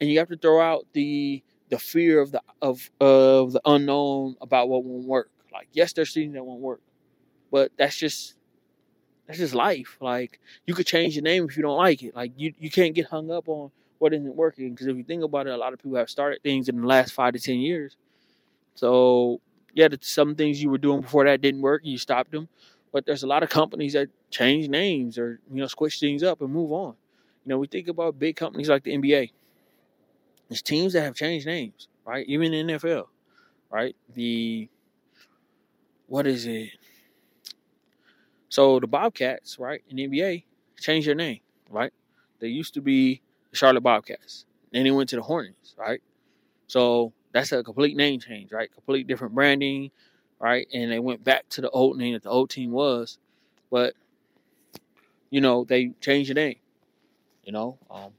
and 0.00 0.10
you 0.10 0.18
have 0.18 0.28
to 0.28 0.36
throw 0.36 0.60
out 0.60 0.86
the 0.92 1.42
the 1.68 1.78
fear 1.78 2.20
of 2.20 2.30
the 2.32 2.42
of 2.62 2.90
of 3.00 3.52
the 3.52 3.60
unknown 3.64 4.36
about 4.40 4.68
what 4.68 4.84
won't 4.84 5.06
work. 5.06 5.30
Like, 5.52 5.68
yes, 5.72 5.92
there's 5.92 6.12
things 6.12 6.34
that 6.34 6.44
won't 6.44 6.60
work, 6.60 6.80
but 7.50 7.72
that's 7.76 7.96
just 7.96 8.34
that's 9.26 9.38
just 9.38 9.54
life. 9.54 9.96
Like 10.00 10.40
you 10.66 10.74
could 10.74 10.86
change 10.86 11.14
your 11.16 11.22
name 11.22 11.44
if 11.48 11.56
you 11.56 11.62
don't 11.62 11.76
like 11.76 12.02
it. 12.02 12.14
Like 12.14 12.32
you, 12.36 12.52
you 12.58 12.70
can't 12.70 12.94
get 12.94 13.06
hung 13.06 13.30
up 13.30 13.48
on 13.48 13.70
what 13.98 14.12
isn't 14.12 14.36
working 14.36 14.70
because 14.70 14.86
if 14.86 14.96
you 14.96 15.04
think 15.04 15.22
about 15.22 15.46
it, 15.46 15.54
a 15.54 15.56
lot 15.56 15.72
of 15.72 15.80
people 15.80 15.98
have 15.98 16.10
started 16.10 16.42
things 16.42 16.68
in 16.68 16.80
the 16.80 16.86
last 16.86 17.12
five 17.12 17.32
to 17.34 17.40
ten 17.40 17.58
years. 17.58 17.96
So 18.74 19.40
yeah, 19.74 19.88
some 20.00 20.34
things 20.34 20.62
you 20.62 20.70
were 20.70 20.78
doing 20.78 21.02
before 21.02 21.24
that 21.24 21.40
didn't 21.40 21.62
work, 21.62 21.82
you 21.84 21.98
stopped 21.98 22.32
them. 22.32 22.48
But 22.92 23.06
there's 23.06 23.22
a 23.22 23.26
lot 23.26 23.42
of 23.42 23.50
companies 23.50 23.92
that 23.94 24.08
change 24.30 24.68
names 24.68 25.18
or 25.18 25.40
you 25.52 25.60
know 25.60 25.66
squish 25.66 26.00
things 26.00 26.22
up 26.22 26.40
and 26.40 26.52
move 26.52 26.72
on. 26.72 26.94
You 27.44 27.50
know, 27.50 27.58
we 27.58 27.66
think 27.66 27.88
about 27.88 28.18
big 28.18 28.36
companies 28.36 28.68
like 28.68 28.84
the 28.84 28.92
NBA. 28.94 29.30
There's 30.48 30.62
teams 30.62 30.92
that 30.92 31.02
have 31.02 31.14
changed 31.14 31.46
names, 31.46 31.88
right? 32.04 32.26
Even 32.28 32.54
in 32.54 32.68
NFL, 32.68 33.06
right? 33.70 33.96
The 34.14 34.68
what 36.06 36.26
is 36.26 36.46
it? 36.46 36.70
So 38.48 38.80
the 38.80 38.86
Bobcats, 38.86 39.58
right, 39.58 39.82
in 39.88 39.96
the 39.96 40.08
NBA, 40.08 40.44
changed 40.78 41.08
their 41.08 41.14
name, 41.14 41.40
right? 41.70 41.92
They 42.40 42.48
used 42.48 42.74
to 42.74 42.80
be 42.80 43.20
the 43.50 43.56
Charlotte 43.56 43.82
Bobcats. 43.82 44.44
Then 44.72 44.84
they 44.84 44.90
went 44.90 45.08
to 45.10 45.16
the 45.16 45.22
Hornets, 45.22 45.74
right? 45.78 46.00
So 46.66 47.12
that's 47.32 47.52
a 47.52 47.62
complete 47.62 47.96
name 47.96 48.20
change, 48.20 48.52
right? 48.52 48.72
Complete 48.72 49.06
different 49.06 49.34
branding, 49.34 49.90
right? 50.38 50.66
And 50.72 50.90
they 50.90 50.98
went 50.98 51.24
back 51.24 51.48
to 51.50 51.60
the 51.60 51.70
old 51.70 51.96
name 51.98 52.14
that 52.14 52.22
the 52.22 52.30
old 52.30 52.50
team 52.50 52.72
was, 52.72 53.18
but 53.70 53.94
you 55.30 55.40
know 55.40 55.64
they 55.64 55.90
changed 56.00 56.30
the 56.30 56.34
name. 56.34 56.56
You 57.44 57.52
know, 57.52 57.78
um, 57.90 58.12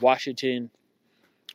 Washington 0.00 0.70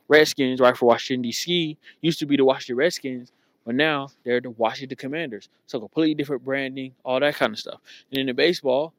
Redskins, 0.08 0.60
right? 0.60 0.75
For 0.75 0.86
Washington 0.86 1.21
D.C. 1.21 1.77
used 2.01 2.19
to 2.19 2.25
be 2.25 2.38
the 2.38 2.45
Washington 2.45 2.77
Redskins, 2.77 3.32
but 3.65 3.76
now 3.76 4.10
they're 4.24 4.41
the 4.41 4.50
Washington 4.50 4.98
Commanders. 4.98 5.50
So 5.67 5.80
completely 5.80 6.15
different 6.15 6.43
branding, 6.43 6.93
all 7.04 7.19
that 7.19 7.36
kind 7.36 7.54
of 7.54 7.60
stuff. 7.60 7.80
And 8.12 8.19
in 8.19 8.28
the 8.28 8.34
baseball, 8.34 8.93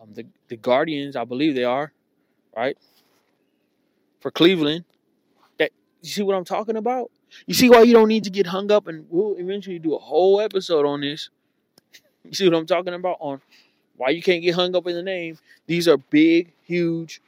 um, 0.00 0.08
the 0.14 0.26
the 0.48 0.56
Guardians, 0.56 1.16
I 1.16 1.24
believe 1.24 1.54
they 1.54 1.64
are, 1.64 1.92
right? 2.56 2.76
For 4.20 4.30
Cleveland, 4.30 4.84
that 5.58 5.70
you 6.02 6.10
see 6.10 6.22
what 6.22 6.36
I'm 6.36 6.44
talking 6.44 6.76
about? 6.76 7.10
You 7.46 7.54
see 7.54 7.68
why 7.68 7.82
you 7.82 7.92
don't 7.92 8.08
need 8.08 8.24
to 8.24 8.30
get 8.30 8.46
hung 8.46 8.70
up, 8.70 8.86
and 8.86 9.06
we'll 9.10 9.36
eventually 9.36 9.78
do 9.78 9.94
a 9.94 9.98
whole 9.98 10.40
episode 10.40 10.86
on 10.86 11.00
this. 11.00 11.30
You 12.26 12.32
see 12.32 12.48
what 12.48 12.56
I'm 12.56 12.64
talking 12.64 12.94
about 12.94 13.18
on 13.20 13.42
why 13.98 14.08
you 14.08 14.22
can't 14.22 14.42
get 14.42 14.54
hung 14.54 14.74
up 14.74 14.86
in 14.86 14.94
the 14.94 15.02
name. 15.02 15.36
These 15.66 15.86
are 15.88 15.98
big, 15.98 16.52
huge, 16.62 17.20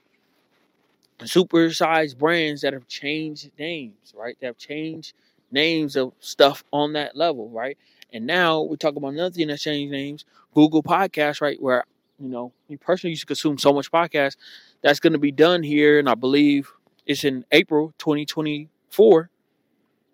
supersized 1.20 2.16
brands 2.18 2.62
that 2.62 2.72
have 2.72 2.88
changed 2.88 3.50
names, 3.58 4.14
right? 4.16 4.38
That 4.40 4.46
have 4.46 4.56
changed 4.56 5.12
names 5.56 5.96
of 5.96 6.12
stuff 6.20 6.62
on 6.72 6.92
that 6.92 7.16
level, 7.16 7.48
right? 7.50 7.76
And 8.12 8.26
now 8.26 8.62
we 8.62 8.76
talk 8.76 8.94
about 8.94 9.14
another 9.14 9.34
thing 9.34 9.48
that 9.48 9.58
changed 9.58 9.90
names, 9.90 10.24
Google 10.54 10.82
Podcast, 10.82 11.40
right? 11.40 11.60
Where 11.60 11.84
you 12.18 12.28
know, 12.28 12.52
me 12.68 12.76
personally 12.76 13.10
used 13.10 13.22
to 13.22 13.26
consume 13.26 13.58
so 13.58 13.72
much 13.72 13.90
podcast 13.90 14.36
that's 14.82 15.00
going 15.00 15.12
to 15.12 15.18
be 15.18 15.32
done 15.32 15.62
here, 15.62 15.98
and 15.98 16.08
I 16.08 16.14
believe 16.14 16.70
it's 17.06 17.24
in 17.24 17.44
April 17.52 17.92
2024. 17.98 19.30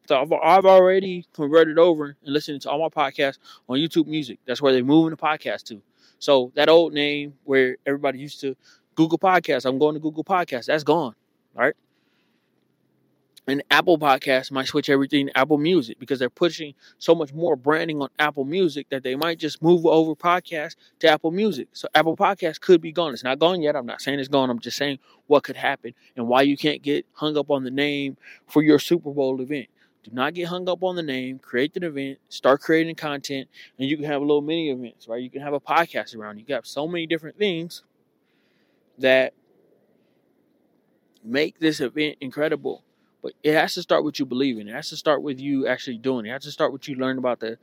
So 0.08 0.20
I've, 0.20 0.32
I've 0.32 0.66
already 0.66 1.26
converted 1.32 1.78
over 1.78 2.16
and 2.24 2.32
listening 2.32 2.60
to 2.60 2.70
all 2.70 2.80
my 2.80 2.88
podcasts 2.88 3.38
on 3.68 3.78
YouTube 3.78 4.06
Music. 4.06 4.38
That's 4.46 4.60
where 4.60 4.72
they're 4.72 4.84
moving 4.84 5.10
the 5.10 5.16
podcast 5.16 5.64
to. 5.64 5.80
So 6.18 6.52
that 6.54 6.68
old 6.68 6.92
name 6.92 7.34
where 7.44 7.76
everybody 7.86 8.18
used 8.18 8.40
to 8.40 8.56
Google 8.94 9.18
Podcasts, 9.18 9.64
I'm 9.64 9.78
going 9.78 9.94
to 9.94 10.00
Google 10.00 10.24
Podcasts. 10.24 10.66
That's 10.66 10.84
gone, 10.84 11.14
right? 11.54 11.74
And 13.48 13.62
Apple 13.72 13.98
Podcasts 13.98 14.52
might 14.52 14.68
switch 14.68 14.88
everything 14.88 15.26
to 15.26 15.36
Apple 15.36 15.58
Music 15.58 15.98
because 15.98 16.20
they're 16.20 16.30
pushing 16.30 16.74
so 16.98 17.12
much 17.12 17.32
more 17.32 17.56
branding 17.56 18.00
on 18.00 18.08
Apple 18.18 18.44
Music 18.44 18.88
that 18.90 19.02
they 19.02 19.16
might 19.16 19.38
just 19.38 19.60
move 19.60 19.84
over 19.84 20.14
podcasts 20.14 20.76
to 21.00 21.08
Apple 21.08 21.32
Music. 21.32 21.66
So 21.72 21.88
Apple 21.92 22.16
Podcasts 22.16 22.60
could 22.60 22.80
be 22.80 22.92
gone. 22.92 23.12
It's 23.12 23.24
not 23.24 23.40
gone 23.40 23.60
yet. 23.60 23.74
I'm 23.74 23.86
not 23.86 24.00
saying 24.00 24.20
it's 24.20 24.28
gone. 24.28 24.48
I'm 24.48 24.60
just 24.60 24.76
saying 24.76 25.00
what 25.26 25.42
could 25.42 25.56
happen 25.56 25.92
and 26.16 26.28
why 26.28 26.42
you 26.42 26.56
can't 26.56 26.82
get 26.82 27.04
hung 27.14 27.36
up 27.36 27.50
on 27.50 27.64
the 27.64 27.70
name 27.70 28.16
for 28.46 28.62
your 28.62 28.78
Super 28.78 29.10
Bowl 29.10 29.40
event. 29.40 29.66
Do 30.04 30.10
not 30.12 30.34
get 30.34 30.48
hung 30.48 30.68
up 30.68 30.82
on 30.82 30.94
the 30.96 31.02
name. 31.02 31.38
Create 31.38 31.74
the 31.74 31.84
event. 31.86 32.18
Start 32.28 32.60
creating 32.60 32.94
content, 32.96 33.48
and 33.78 33.88
you 33.88 33.96
can 33.96 34.06
have 34.06 34.20
a 34.20 34.24
little 34.24 34.42
mini 34.42 34.70
events, 34.70 35.06
right? 35.08 35.22
You 35.22 35.30
can 35.30 35.42
have 35.42 35.52
a 35.52 35.60
podcast 35.60 36.16
around. 36.16 36.38
You 36.38 36.54
have 36.54 36.66
so 36.66 36.88
many 36.88 37.06
different 37.06 37.38
things 37.38 37.82
that 38.98 39.32
make 41.24 41.58
this 41.60 41.80
event 41.80 42.16
incredible. 42.20 42.82
But 43.22 43.32
it 43.42 43.54
has 43.54 43.74
to 43.74 43.82
start 43.82 44.04
with 44.04 44.18
you 44.18 44.26
believing. 44.26 44.68
It 44.68 44.74
has 44.74 44.88
to 44.90 44.96
start 44.96 45.22
with 45.22 45.40
you 45.40 45.66
actually 45.66 45.98
doing 45.98 46.26
it. 46.26 46.30
It 46.30 46.32
has 46.32 46.42
to 46.44 46.50
start 46.50 46.72
with 46.72 46.88
you 46.88 46.96
learning 46.96 47.18
about 47.18 47.40
the 47.40 47.58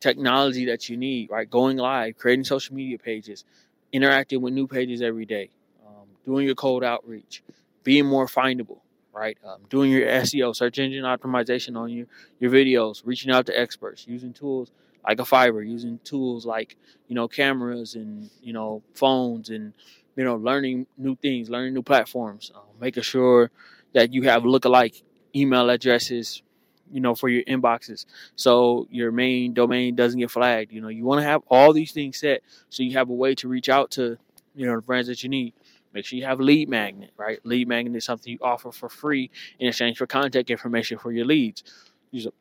technology 0.00 0.66
that 0.66 0.88
you 0.88 0.96
need, 0.96 1.30
right? 1.30 1.48
Going 1.48 1.76
live, 1.76 2.18
creating 2.18 2.44
social 2.44 2.74
media 2.74 2.98
pages, 2.98 3.44
interacting 3.92 4.40
with 4.42 4.54
new 4.54 4.66
pages 4.66 5.02
every 5.02 5.26
day, 5.26 5.50
um, 5.86 6.06
doing 6.24 6.46
your 6.46 6.54
cold 6.54 6.84
outreach, 6.84 7.42
being 7.84 8.06
more 8.06 8.26
findable, 8.26 8.80
right? 9.12 9.38
Um, 9.46 9.60
doing 9.70 9.90
your 9.90 10.08
SEO, 10.08 10.52
search 10.52 10.78
engine 10.78 11.04
optimization 11.04 11.76
on 11.76 11.90
your, 11.90 12.06
your 12.40 12.50
videos, 12.50 13.02
reaching 13.04 13.32
out 13.32 13.46
to 13.46 13.58
experts, 13.58 14.06
using 14.08 14.32
tools 14.32 14.70
like 15.06 15.20
a 15.20 15.24
Fiverr, 15.24 15.68
using 15.68 15.98
tools 16.04 16.46
like, 16.46 16.76
you 17.08 17.14
know, 17.14 17.28
cameras 17.28 17.94
and, 17.94 18.30
you 18.42 18.52
know, 18.52 18.82
phones 18.94 19.50
and, 19.50 19.72
you 20.16 20.24
know, 20.24 20.36
learning 20.36 20.86
new 20.98 21.16
things, 21.16 21.50
learning 21.50 21.74
new 21.74 21.82
platforms, 21.82 22.52
uh, 22.54 22.58
making 22.80 23.02
sure 23.02 23.50
that 23.92 24.12
you 24.12 24.22
have 24.22 24.44
look-alike 24.44 25.02
email 25.34 25.70
addresses, 25.70 26.42
you 26.90 27.00
know, 27.00 27.14
for 27.14 27.28
your 27.28 27.42
inboxes. 27.44 28.06
So 28.36 28.86
your 28.90 29.12
main 29.12 29.54
domain 29.54 29.94
doesn't 29.94 30.18
get 30.18 30.30
flagged. 30.30 30.72
You 30.72 30.80
know, 30.80 30.88
you 30.88 31.04
want 31.04 31.20
to 31.20 31.26
have 31.26 31.42
all 31.48 31.72
these 31.72 31.92
things 31.92 32.18
set 32.18 32.42
so 32.68 32.82
you 32.82 32.92
have 32.92 33.08
a 33.08 33.14
way 33.14 33.34
to 33.36 33.48
reach 33.48 33.68
out 33.68 33.90
to, 33.92 34.18
you 34.54 34.66
know, 34.66 34.76
the 34.76 34.82
brands 34.82 35.08
that 35.08 35.22
you 35.22 35.28
need. 35.28 35.54
Make 35.94 36.06
sure 36.06 36.18
you 36.18 36.24
have 36.24 36.40
lead 36.40 36.68
magnet, 36.68 37.10
right? 37.16 37.38
Lead 37.44 37.68
magnet 37.68 37.96
is 37.96 38.04
something 38.04 38.32
you 38.32 38.38
offer 38.40 38.72
for 38.72 38.88
free 38.88 39.30
in 39.58 39.68
exchange 39.68 39.98
for 39.98 40.06
contact 40.06 40.50
information 40.50 40.98
for 40.98 41.12
your 41.12 41.26
leads. 41.26 41.62
These 42.10 42.26
are 42.26 42.32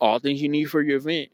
all 0.00 0.18
things 0.18 0.42
you 0.42 0.48
need 0.48 0.66
for 0.66 0.82
your 0.82 0.98
event. 0.98 1.30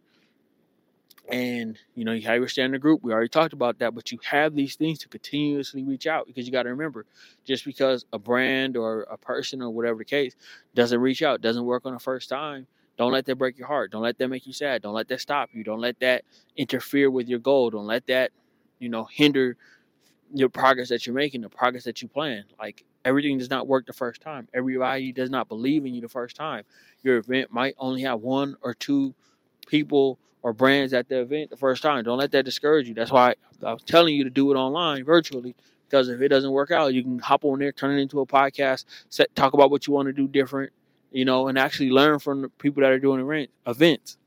And 1.28 1.78
you 1.94 2.04
know, 2.04 2.12
you 2.12 2.22
have 2.22 2.36
your 2.36 2.48
standard 2.48 2.80
group. 2.80 3.02
We 3.02 3.12
already 3.12 3.28
talked 3.28 3.52
about 3.52 3.78
that, 3.80 3.94
but 3.94 4.12
you 4.12 4.18
have 4.30 4.54
these 4.54 4.76
things 4.76 4.98
to 5.00 5.08
continuously 5.08 5.82
reach 5.82 6.06
out 6.06 6.26
because 6.26 6.46
you 6.46 6.52
got 6.52 6.64
to 6.64 6.70
remember, 6.70 7.04
just 7.44 7.64
because 7.64 8.04
a 8.12 8.18
brand 8.18 8.76
or 8.76 9.02
a 9.10 9.16
person 9.18 9.60
or 9.60 9.70
whatever 9.70 9.98
the 9.98 10.04
case 10.04 10.36
doesn't 10.74 11.00
reach 11.00 11.22
out, 11.22 11.40
doesn't 11.40 11.64
work 11.64 11.84
on 11.84 11.94
the 11.94 11.98
first 11.98 12.28
time, 12.28 12.66
don't 12.96 13.12
let 13.12 13.26
that 13.26 13.36
break 13.36 13.58
your 13.58 13.66
heart. 13.66 13.90
Don't 13.90 14.02
let 14.02 14.18
that 14.18 14.28
make 14.28 14.46
you 14.46 14.52
sad. 14.52 14.82
Don't 14.82 14.94
let 14.94 15.08
that 15.08 15.20
stop 15.20 15.50
you. 15.52 15.64
Don't 15.64 15.80
let 15.80 15.98
that 16.00 16.24
interfere 16.56 17.10
with 17.10 17.28
your 17.28 17.38
goal. 17.40 17.70
Don't 17.70 17.86
let 17.86 18.06
that, 18.06 18.30
you 18.78 18.88
know, 18.88 19.04
hinder 19.04 19.56
your 20.32 20.48
progress 20.48 20.88
that 20.88 21.06
you're 21.06 21.14
making, 21.14 21.40
the 21.40 21.48
progress 21.48 21.84
that 21.84 22.02
you 22.02 22.08
plan. 22.08 22.44
Like 22.58 22.84
everything 23.04 23.38
does 23.38 23.50
not 23.50 23.66
work 23.66 23.86
the 23.86 23.92
first 23.92 24.20
time. 24.20 24.48
Everybody 24.54 25.12
does 25.12 25.30
not 25.30 25.48
believe 25.48 25.84
in 25.84 25.94
you 25.94 26.00
the 26.00 26.08
first 26.08 26.36
time. 26.36 26.64
Your 27.02 27.18
event 27.18 27.52
might 27.52 27.74
only 27.78 28.02
have 28.02 28.20
one 28.20 28.56
or 28.62 28.74
two 28.74 29.14
people 29.66 30.18
or 30.46 30.52
brands 30.52 30.94
at 30.94 31.08
the 31.08 31.20
event 31.20 31.50
the 31.50 31.56
first 31.56 31.82
time. 31.82 32.04
Don't 32.04 32.18
let 32.18 32.30
that 32.30 32.44
discourage 32.44 32.86
you. 32.86 32.94
That's 32.94 33.10
why 33.10 33.34
I 33.64 33.72
was 33.72 33.82
telling 33.82 34.14
you 34.14 34.22
to 34.22 34.30
do 34.30 34.52
it 34.52 34.54
online 34.54 35.04
virtually. 35.04 35.56
Because 35.88 36.08
if 36.08 36.20
it 36.20 36.28
doesn't 36.28 36.52
work 36.52 36.70
out, 36.70 36.94
you 36.94 37.02
can 37.02 37.18
hop 37.18 37.44
on 37.44 37.58
there, 37.58 37.72
turn 37.72 37.98
it 37.98 38.00
into 38.00 38.20
a 38.20 38.26
podcast, 38.26 38.84
set, 39.08 39.34
talk 39.34 39.54
about 39.54 39.72
what 39.72 39.88
you 39.88 39.92
want 39.92 40.06
to 40.06 40.12
do 40.12 40.28
different, 40.28 40.72
you 41.10 41.24
know, 41.24 41.48
and 41.48 41.58
actually 41.58 41.90
learn 41.90 42.20
from 42.20 42.42
the 42.42 42.48
people 42.48 42.80
that 42.82 42.92
are 42.92 43.00
doing 43.00 43.48
events. 43.66 44.18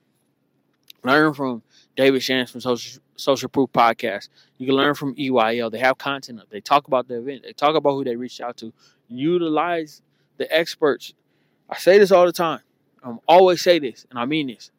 Learn 1.06 1.34
from 1.34 1.64
David 1.96 2.22
Shands 2.22 2.52
from 2.52 2.60
Social, 2.60 3.02
Social 3.16 3.48
Proof 3.48 3.72
Podcast. 3.72 4.28
You 4.58 4.66
can 4.68 4.76
learn 4.76 4.96
from 4.96 5.16
EYL. 5.16 5.72
They 5.72 5.80
have 5.80 5.98
content 5.98 6.42
up. 6.42 6.50
They 6.50 6.60
talk 6.60 6.90
about 6.90 7.08
the 7.08 7.18
event. 7.18 7.44
They 7.44 7.54
talk 7.54 7.78
about 7.78 7.94
who 7.94 8.04
they 8.04 8.18
reached 8.18 8.42
out 8.42 8.58
to. 8.58 8.74
Utilize 9.08 10.02
the 10.36 10.54
experts. 10.54 11.14
I 11.70 11.78
say 11.78 11.98
this 11.98 12.12
all 12.12 12.26
the 12.26 12.34
time. 12.34 12.60
I'm 13.02 13.20
always 13.26 13.62
say 13.62 13.80
this, 13.80 14.06
and 14.10 14.20
I 14.20 14.26
mean 14.26 14.48
this. 14.48 14.70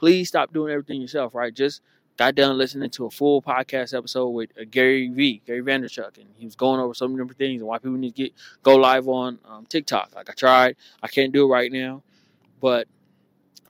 Please 0.00 0.28
stop 0.28 0.50
doing 0.50 0.72
everything 0.72 0.98
yourself, 0.98 1.34
right? 1.34 1.52
Just 1.52 1.82
got 2.16 2.34
done 2.34 2.56
listening 2.56 2.88
to 2.88 3.04
a 3.04 3.10
full 3.10 3.42
podcast 3.42 3.94
episode 3.94 4.30
with 4.30 4.50
uh, 4.58 4.64
Gary 4.70 5.08
V, 5.08 5.42
Gary 5.46 5.60
Vaynerchuk, 5.60 6.16
and 6.16 6.26
he 6.38 6.46
was 6.46 6.56
going 6.56 6.80
over 6.80 6.94
some 6.94 7.14
different 7.14 7.36
things 7.36 7.60
and 7.60 7.68
why 7.68 7.76
people 7.76 7.98
need 7.98 8.16
to 8.16 8.22
get 8.22 8.32
go 8.62 8.76
live 8.76 9.08
on 9.08 9.38
um, 9.46 9.66
TikTok. 9.66 10.14
Like 10.14 10.30
I 10.30 10.32
tried, 10.32 10.76
I 11.02 11.08
can't 11.08 11.34
do 11.34 11.44
it 11.44 11.48
right 11.48 11.70
now, 11.70 12.02
but 12.62 12.88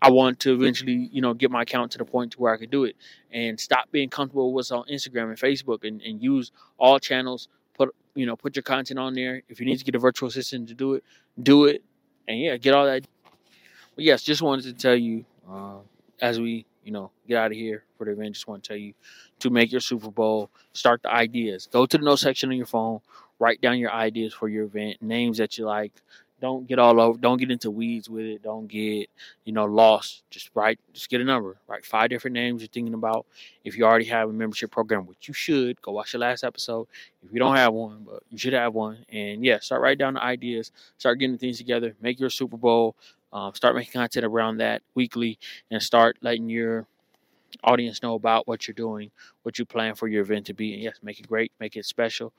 I 0.01 0.13
want 0.13 0.39
to 0.41 0.55
eventually, 0.55 1.11
you 1.13 1.21
know, 1.21 1.35
get 1.35 1.51
my 1.51 1.63
account 1.63 1.91
to 1.93 1.99
the 1.99 2.05
point 2.05 2.31
to 2.35 2.39
where 2.41 2.55
I 2.55 2.59
could 2.59 2.71
do 2.71 2.85
it 2.85 2.95
and 3.33 3.59
stop 3.59 3.91
being 3.91 4.09
comfortable 4.09 4.53
with 4.53 4.55
what's 4.55 4.71
on 4.71 4.85
Instagram 4.85 5.31
and 5.31 5.37
Facebook 5.37 5.83
and, 5.83 6.01
and 6.03 6.23
use 6.23 6.53
all 6.79 7.01
channels. 7.01 7.49
Put 7.75 7.93
you 8.15 8.25
know, 8.25 8.37
put 8.37 8.55
your 8.55 8.63
content 8.63 9.01
on 9.01 9.15
there. 9.15 9.43
If 9.49 9.59
you 9.59 9.67
need 9.67 9.79
to 9.79 9.85
get 9.85 9.97
a 9.97 9.99
virtual 9.99 10.29
assistant 10.29 10.69
to 10.69 10.75
do 10.75 10.95
it, 10.95 11.03
do 11.43 11.65
it, 11.65 11.83
and 12.29 12.39
yeah, 12.39 12.57
get 12.57 12.73
all 12.73 12.87
that. 12.87 13.05
But 13.97 14.05
yes, 14.05 14.23
just 14.23 14.43
wanted 14.43 14.63
to 14.67 14.75
tell 14.75 14.95
you 14.95 15.25
uh, 15.51 15.79
as 16.21 16.41
we 16.41 16.67
you 16.85 16.93
know 16.93 17.11
get 17.29 17.39
out 17.39 17.53
of 17.53 17.57
here 17.57 17.85
for 17.97 18.05
the 18.05 18.13
event. 18.13 18.35
Just 18.35 18.49
want 18.49 18.63
to 18.65 18.69
tell 18.69 18.77
you 18.77 18.95
to 19.41 19.51
make 19.51 19.73
your 19.73 19.81
Super 19.81 20.11
Bowl. 20.11 20.51
Start 20.73 21.03
the 21.03 21.13
ideas. 21.13 21.69
Go 21.71 21.87
to 21.87 21.99
the 21.99 22.05
notes 22.05 22.23
section 22.23 22.51
on 22.51 22.57
your 22.57 22.67
phone. 22.67 23.01
Write 23.39 23.61
down 23.61 23.79
your 23.79 23.93
ideas 23.93 24.35
for 24.35 24.49
your 24.49 24.65
event, 24.65 25.01
names 25.01 25.39
that 25.39 25.57
you 25.57 25.65
like, 25.65 25.93
don't 26.41 26.67
get 26.67 26.79
all 26.79 27.01
over 27.01 27.19
don't 27.19 27.39
get 27.39 27.51
into 27.51 27.71
weeds 27.71 28.09
with 28.09 28.25
it 28.25 28.43
don't 28.43 28.67
get 28.67 29.09
you 29.45 29.53
know 29.53 29.65
lost 29.65 30.23
just 30.31 30.51
write 30.55 30.79
just 30.93 31.09
get 31.09 31.21
a 31.21 31.25
number 31.25 31.57
write 31.69 31.85
five 31.85 32.09
different 32.11 32.35
names 32.35 32.63
you're 32.63 32.69
thinking 32.69 32.95
about 32.95 33.27
if 33.65 33.77
you 33.77 33.85
already 33.85 34.07
have 34.07 34.29
a 34.29 34.33
membership 34.33 34.71
program 34.71 35.07
which 35.07 35.29
you 35.29 35.35
should 35.35 35.81
go 35.83 35.93
watch 35.93 36.13
the 36.13 36.19
last 36.19 36.43
episode 36.43 36.87
if 37.23 37.33
you 37.33 37.39
don't 37.39 37.57
have 37.57 37.73
one 37.73 38.03
but 38.05 38.23
you 38.31 38.39
should 38.39 38.53
have 38.53 38.75
one 38.75 39.05
and 39.13 39.45
yeah 39.45 39.59
start 39.61 39.83
writing 39.83 39.99
down 39.99 40.15
the 40.15 40.23
ideas 40.23 40.73
start 40.99 41.19
getting 41.19 41.39
things 41.39 41.59
together 41.59 41.95
make 42.01 42.19
your 42.19 42.31
super 42.31 42.57
bowl 42.57 42.97
um, 43.33 43.55
start 43.55 43.75
making 43.75 43.93
content 43.93 44.25
around 44.25 44.59
that 44.59 44.83
weekly 44.95 45.39
and 45.71 45.83
start 45.83 46.17
letting 46.21 46.49
your 46.49 46.87
audience 47.65 48.03
know 48.03 48.15
about 48.15 48.47
what 48.47 48.69
you're 48.69 48.75
doing 48.75 49.11
what 49.43 49.59
you 49.59 49.65
plan 49.65 49.95
for 49.95 50.07
your 50.07 50.23
event 50.23 50.47
to 50.47 50.55
be 50.55 50.73
and 50.73 50.83
yes 50.83 50.95
make 51.03 51.19
it 51.19 51.27
great 51.27 51.51
make 51.59 51.77
it 51.77 51.85
special 51.85 52.33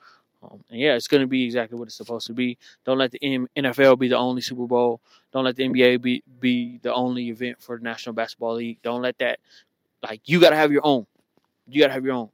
um, 0.43 0.63
and 0.69 0.79
yeah, 0.79 0.95
it's 0.95 1.07
going 1.07 1.21
to 1.21 1.27
be 1.27 1.45
exactly 1.45 1.77
what 1.77 1.87
it's 1.87 1.95
supposed 1.95 2.27
to 2.27 2.33
be. 2.33 2.57
Don't 2.85 2.97
let 2.97 3.11
the 3.11 3.19
NFL 3.19 3.99
be 3.99 4.07
the 4.07 4.17
only 4.17 4.41
Super 4.41 4.65
Bowl. 4.65 4.99
Don't 5.31 5.43
let 5.43 5.55
the 5.55 5.67
NBA 5.67 6.01
be 6.01 6.23
be 6.39 6.79
the 6.81 6.93
only 6.93 7.29
event 7.29 7.61
for 7.61 7.77
the 7.77 7.83
National 7.83 8.13
Basketball 8.13 8.55
League. 8.55 8.79
Don't 8.81 9.01
let 9.01 9.17
that 9.19 9.39
like 10.01 10.21
you 10.25 10.39
got 10.39 10.49
to 10.49 10.55
have 10.55 10.71
your 10.71 10.81
own. 10.83 11.05
You 11.67 11.81
got 11.81 11.87
to 11.87 11.93
have 11.93 12.05
your 12.05 12.15
own. 12.15 12.29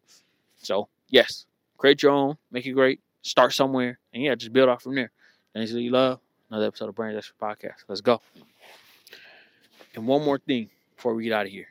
So 0.57 0.87
yes, 1.09 1.45
create 1.77 2.01
your 2.01 2.13
own, 2.13 2.37
make 2.51 2.65
it 2.65 2.71
great, 2.71 3.01
start 3.21 3.53
somewhere, 3.53 3.99
and 4.13 4.23
yeah, 4.23 4.35
just 4.35 4.53
build 4.53 4.69
off 4.69 4.83
from 4.83 4.95
there. 4.95 5.11
Thanks 5.53 5.73
that 5.73 5.81
you 5.81 5.91
love. 5.91 6.19
Another 6.49 6.67
episode 6.67 6.87
of 6.87 6.95
Brand 6.95 7.13
That's 7.13 7.33
Podcast. 7.41 7.83
Let's 7.89 7.99
go. 7.99 8.21
And 9.95 10.07
one 10.07 10.23
more 10.23 10.39
thing 10.39 10.69
before 10.95 11.13
we 11.13 11.25
get 11.25 11.33
out 11.33 11.45
of 11.45 11.51
here. 11.51 11.67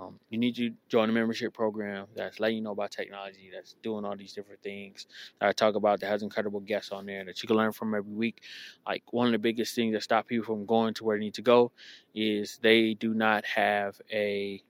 Um, 0.00 0.20
you 0.30 0.38
need 0.38 0.54
to 0.56 0.70
join 0.88 1.10
a 1.10 1.12
membership 1.12 1.52
program 1.52 2.06
that's 2.14 2.38
letting 2.38 2.58
you 2.58 2.62
know 2.62 2.70
about 2.70 2.92
technology, 2.92 3.50
that's 3.52 3.74
doing 3.82 4.04
all 4.04 4.16
these 4.16 4.32
different 4.34 4.62
things 4.62 5.06
that 5.40 5.48
I 5.48 5.52
talk 5.52 5.74
about, 5.74 5.98
that 6.00 6.06
has 6.06 6.22
incredible 6.22 6.60
guests 6.60 6.92
on 6.92 7.06
there 7.06 7.24
that 7.24 7.42
you 7.42 7.48
can 7.48 7.56
learn 7.56 7.72
from 7.72 7.92
every 7.94 8.12
week. 8.12 8.42
Like 8.86 9.02
one 9.12 9.26
of 9.26 9.32
the 9.32 9.38
biggest 9.38 9.74
things 9.74 9.94
that 9.94 10.04
stop 10.04 10.28
people 10.28 10.44
from 10.44 10.64
going 10.64 10.94
to 10.94 11.04
where 11.04 11.18
they 11.18 11.24
need 11.24 11.34
to 11.34 11.42
go 11.42 11.72
is 12.14 12.60
they 12.62 12.94
do 12.94 13.14
not 13.14 13.44
have 13.44 14.00
a 14.12 14.62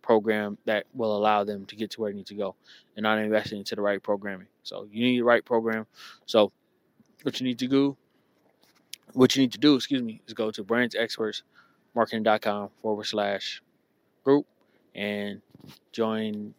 program 0.00 0.56
that 0.64 0.86
will 0.94 1.14
allow 1.14 1.44
them 1.44 1.66
to 1.66 1.76
get 1.76 1.90
to 1.90 2.00
where 2.00 2.10
they 2.10 2.16
need 2.16 2.26
to 2.26 2.34
go 2.34 2.54
and 2.96 3.02
not 3.02 3.18
investing 3.18 3.58
into 3.58 3.76
the 3.76 3.82
right 3.82 4.02
programming. 4.02 4.48
So 4.62 4.88
you 4.90 5.04
need 5.04 5.18
the 5.18 5.24
right 5.24 5.44
program. 5.44 5.86
So 6.24 6.52
what 7.22 7.38
you 7.38 7.46
need 7.46 7.58
to 7.58 7.68
do, 7.68 7.96
what 9.16 9.34
you 9.34 9.42
need 9.42 9.50
to 9.52 9.58
do, 9.58 9.74
excuse 9.74 10.02
me, 10.02 10.20
is 10.26 10.34
go 10.34 10.50
to 10.50 10.62
brandsexpertsmarketing.com 10.62 12.68
forward 12.82 13.04
slash 13.04 13.62
group 14.24 14.46
and 14.94 15.40
join 15.90 16.52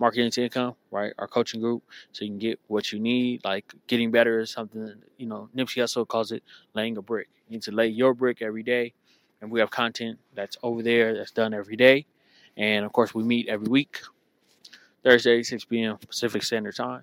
marketing 0.00 0.32
to 0.32 0.42
income, 0.42 0.74
right? 0.90 1.12
Our 1.18 1.28
coaching 1.28 1.60
group, 1.60 1.84
so 2.10 2.24
you 2.24 2.32
can 2.32 2.38
get 2.38 2.58
what 2.66 2.90
you 2.92 2.98
need. 2.98 3.44
Like 3.44 3.72
getting 3.86 4.10
better 4.10 4.40
is 4.40 4.50
something 4.50 4.92
you 5.18 5.26
know. 5.26 5.48
Nipsey 5.56 5.80
Hussle 5.80 6.08
calls 6.08 6.32
it 6.32 6.42
laying 6.74 6.96
a 6.96 7.02
brick. 7.02 7.28
You 7.48 7.54
need 7.54 7.62
to 7.62 7.72
lay 7.72 7.86
your 7.86 8.12
brick 8.12 8.42
every 8.42 8.64
day, 8.64 8.92
and 9.40 9.48
we 9.48 9.60
have 9.60 9.70
content 9.70 10.18
that's 10.34 10.56
over 10.64 10.82
there 10.82 11.16
that's 11.16 11.30
done 11.30 11.54
every 11.54 11.76
day. 11.76 12.06
And 12.56 12.84
of 12.84 12.92
course, 12.92 13.14
we 13.14 13.22
meet 13.22 13.46
every 13.48 13.68
week, 13.68 14.00
Thursday, 15.04 15.44
6 15.44 15.64
p.m. 15.66 15.96
Pacific 16.08 16.42
Standard 16.42 16.74
Time. 16.74 17.02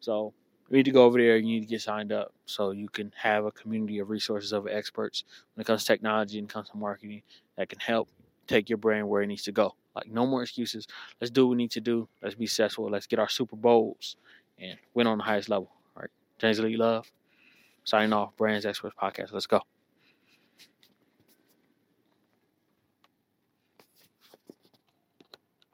So 0.00 0.32
you 0.70 0.76
need 0.76 0.84
to 0.84 0.90
go 0.90 1.04
over 1.04 1.18
there. 1.18 1.36
You 1.36 1.44
need 1.44 1.60
to 1.60 1.66
get 1.66 1.82
signed 1.82 2.12
up 2.12 2.32
so 2.46 2.70
you 2.70 2.88
can 2.88 3.12
have 3.16 3.44
a 3.44 3.50
community 3.52 3.98
of 3.98 4.10
resources 4.10 4.52
of 4.52 4.66
experts 4.66 5.24
when 5.54 5.62
it 5.62 5.66
comes 5.66 5.82
to 5.82 5.86
technology 5.86 6.38
and 6.38 6.48
comes 6.48 6.70
to 6.70 6.76
marketing 6.76 7.22
that 7.56 7.68
can 7.68 7.78
help 7.78 8.08
take 8.46 8.68
your 8.68 8.78
brand 8.78 9.08
where 9.08 9.22
it 9.22 9.26
needs 9.26 9.42
to 9.44 9.52
go. 9.52 9.74
Like 9.94 10.10
no 10.10 10.26
more 10.26 10.42
excuses. 10.42 10.86
Let's 11.20 11.30
do 11.30 11.46
what 11.46 11.52
we 11.52 11.56
need 11.56 11.70
to 11.72 11.80
do. 11.80 12.08
Let's 12.22 12.34
be 12.34 12.46
successful. 12.46 12.88
Let's 12.90 13.06
get 13.06 13.18
our 13.18 13.28
Super 13.28 13.56
Bowls 13.56 14.16
and 14.58 14.78
win 14.94 15.06
on 15.06 15.18
the 15.18 15.24
highest 15.24 15.48
level. 15.48 15.70
All 15.96 16.02
right. 16.02 16.10
James 16.38 16.58
Elite 16.58 16.78
Love. 16.78 17.10
Signing 17.84 18.12
off. 18.12 18.36
Brands 18.36 18.66
Experts 18.66 18.96
Podcast. 19.00 19.32
Let's 19.32 19.46
go. 19.46 19.60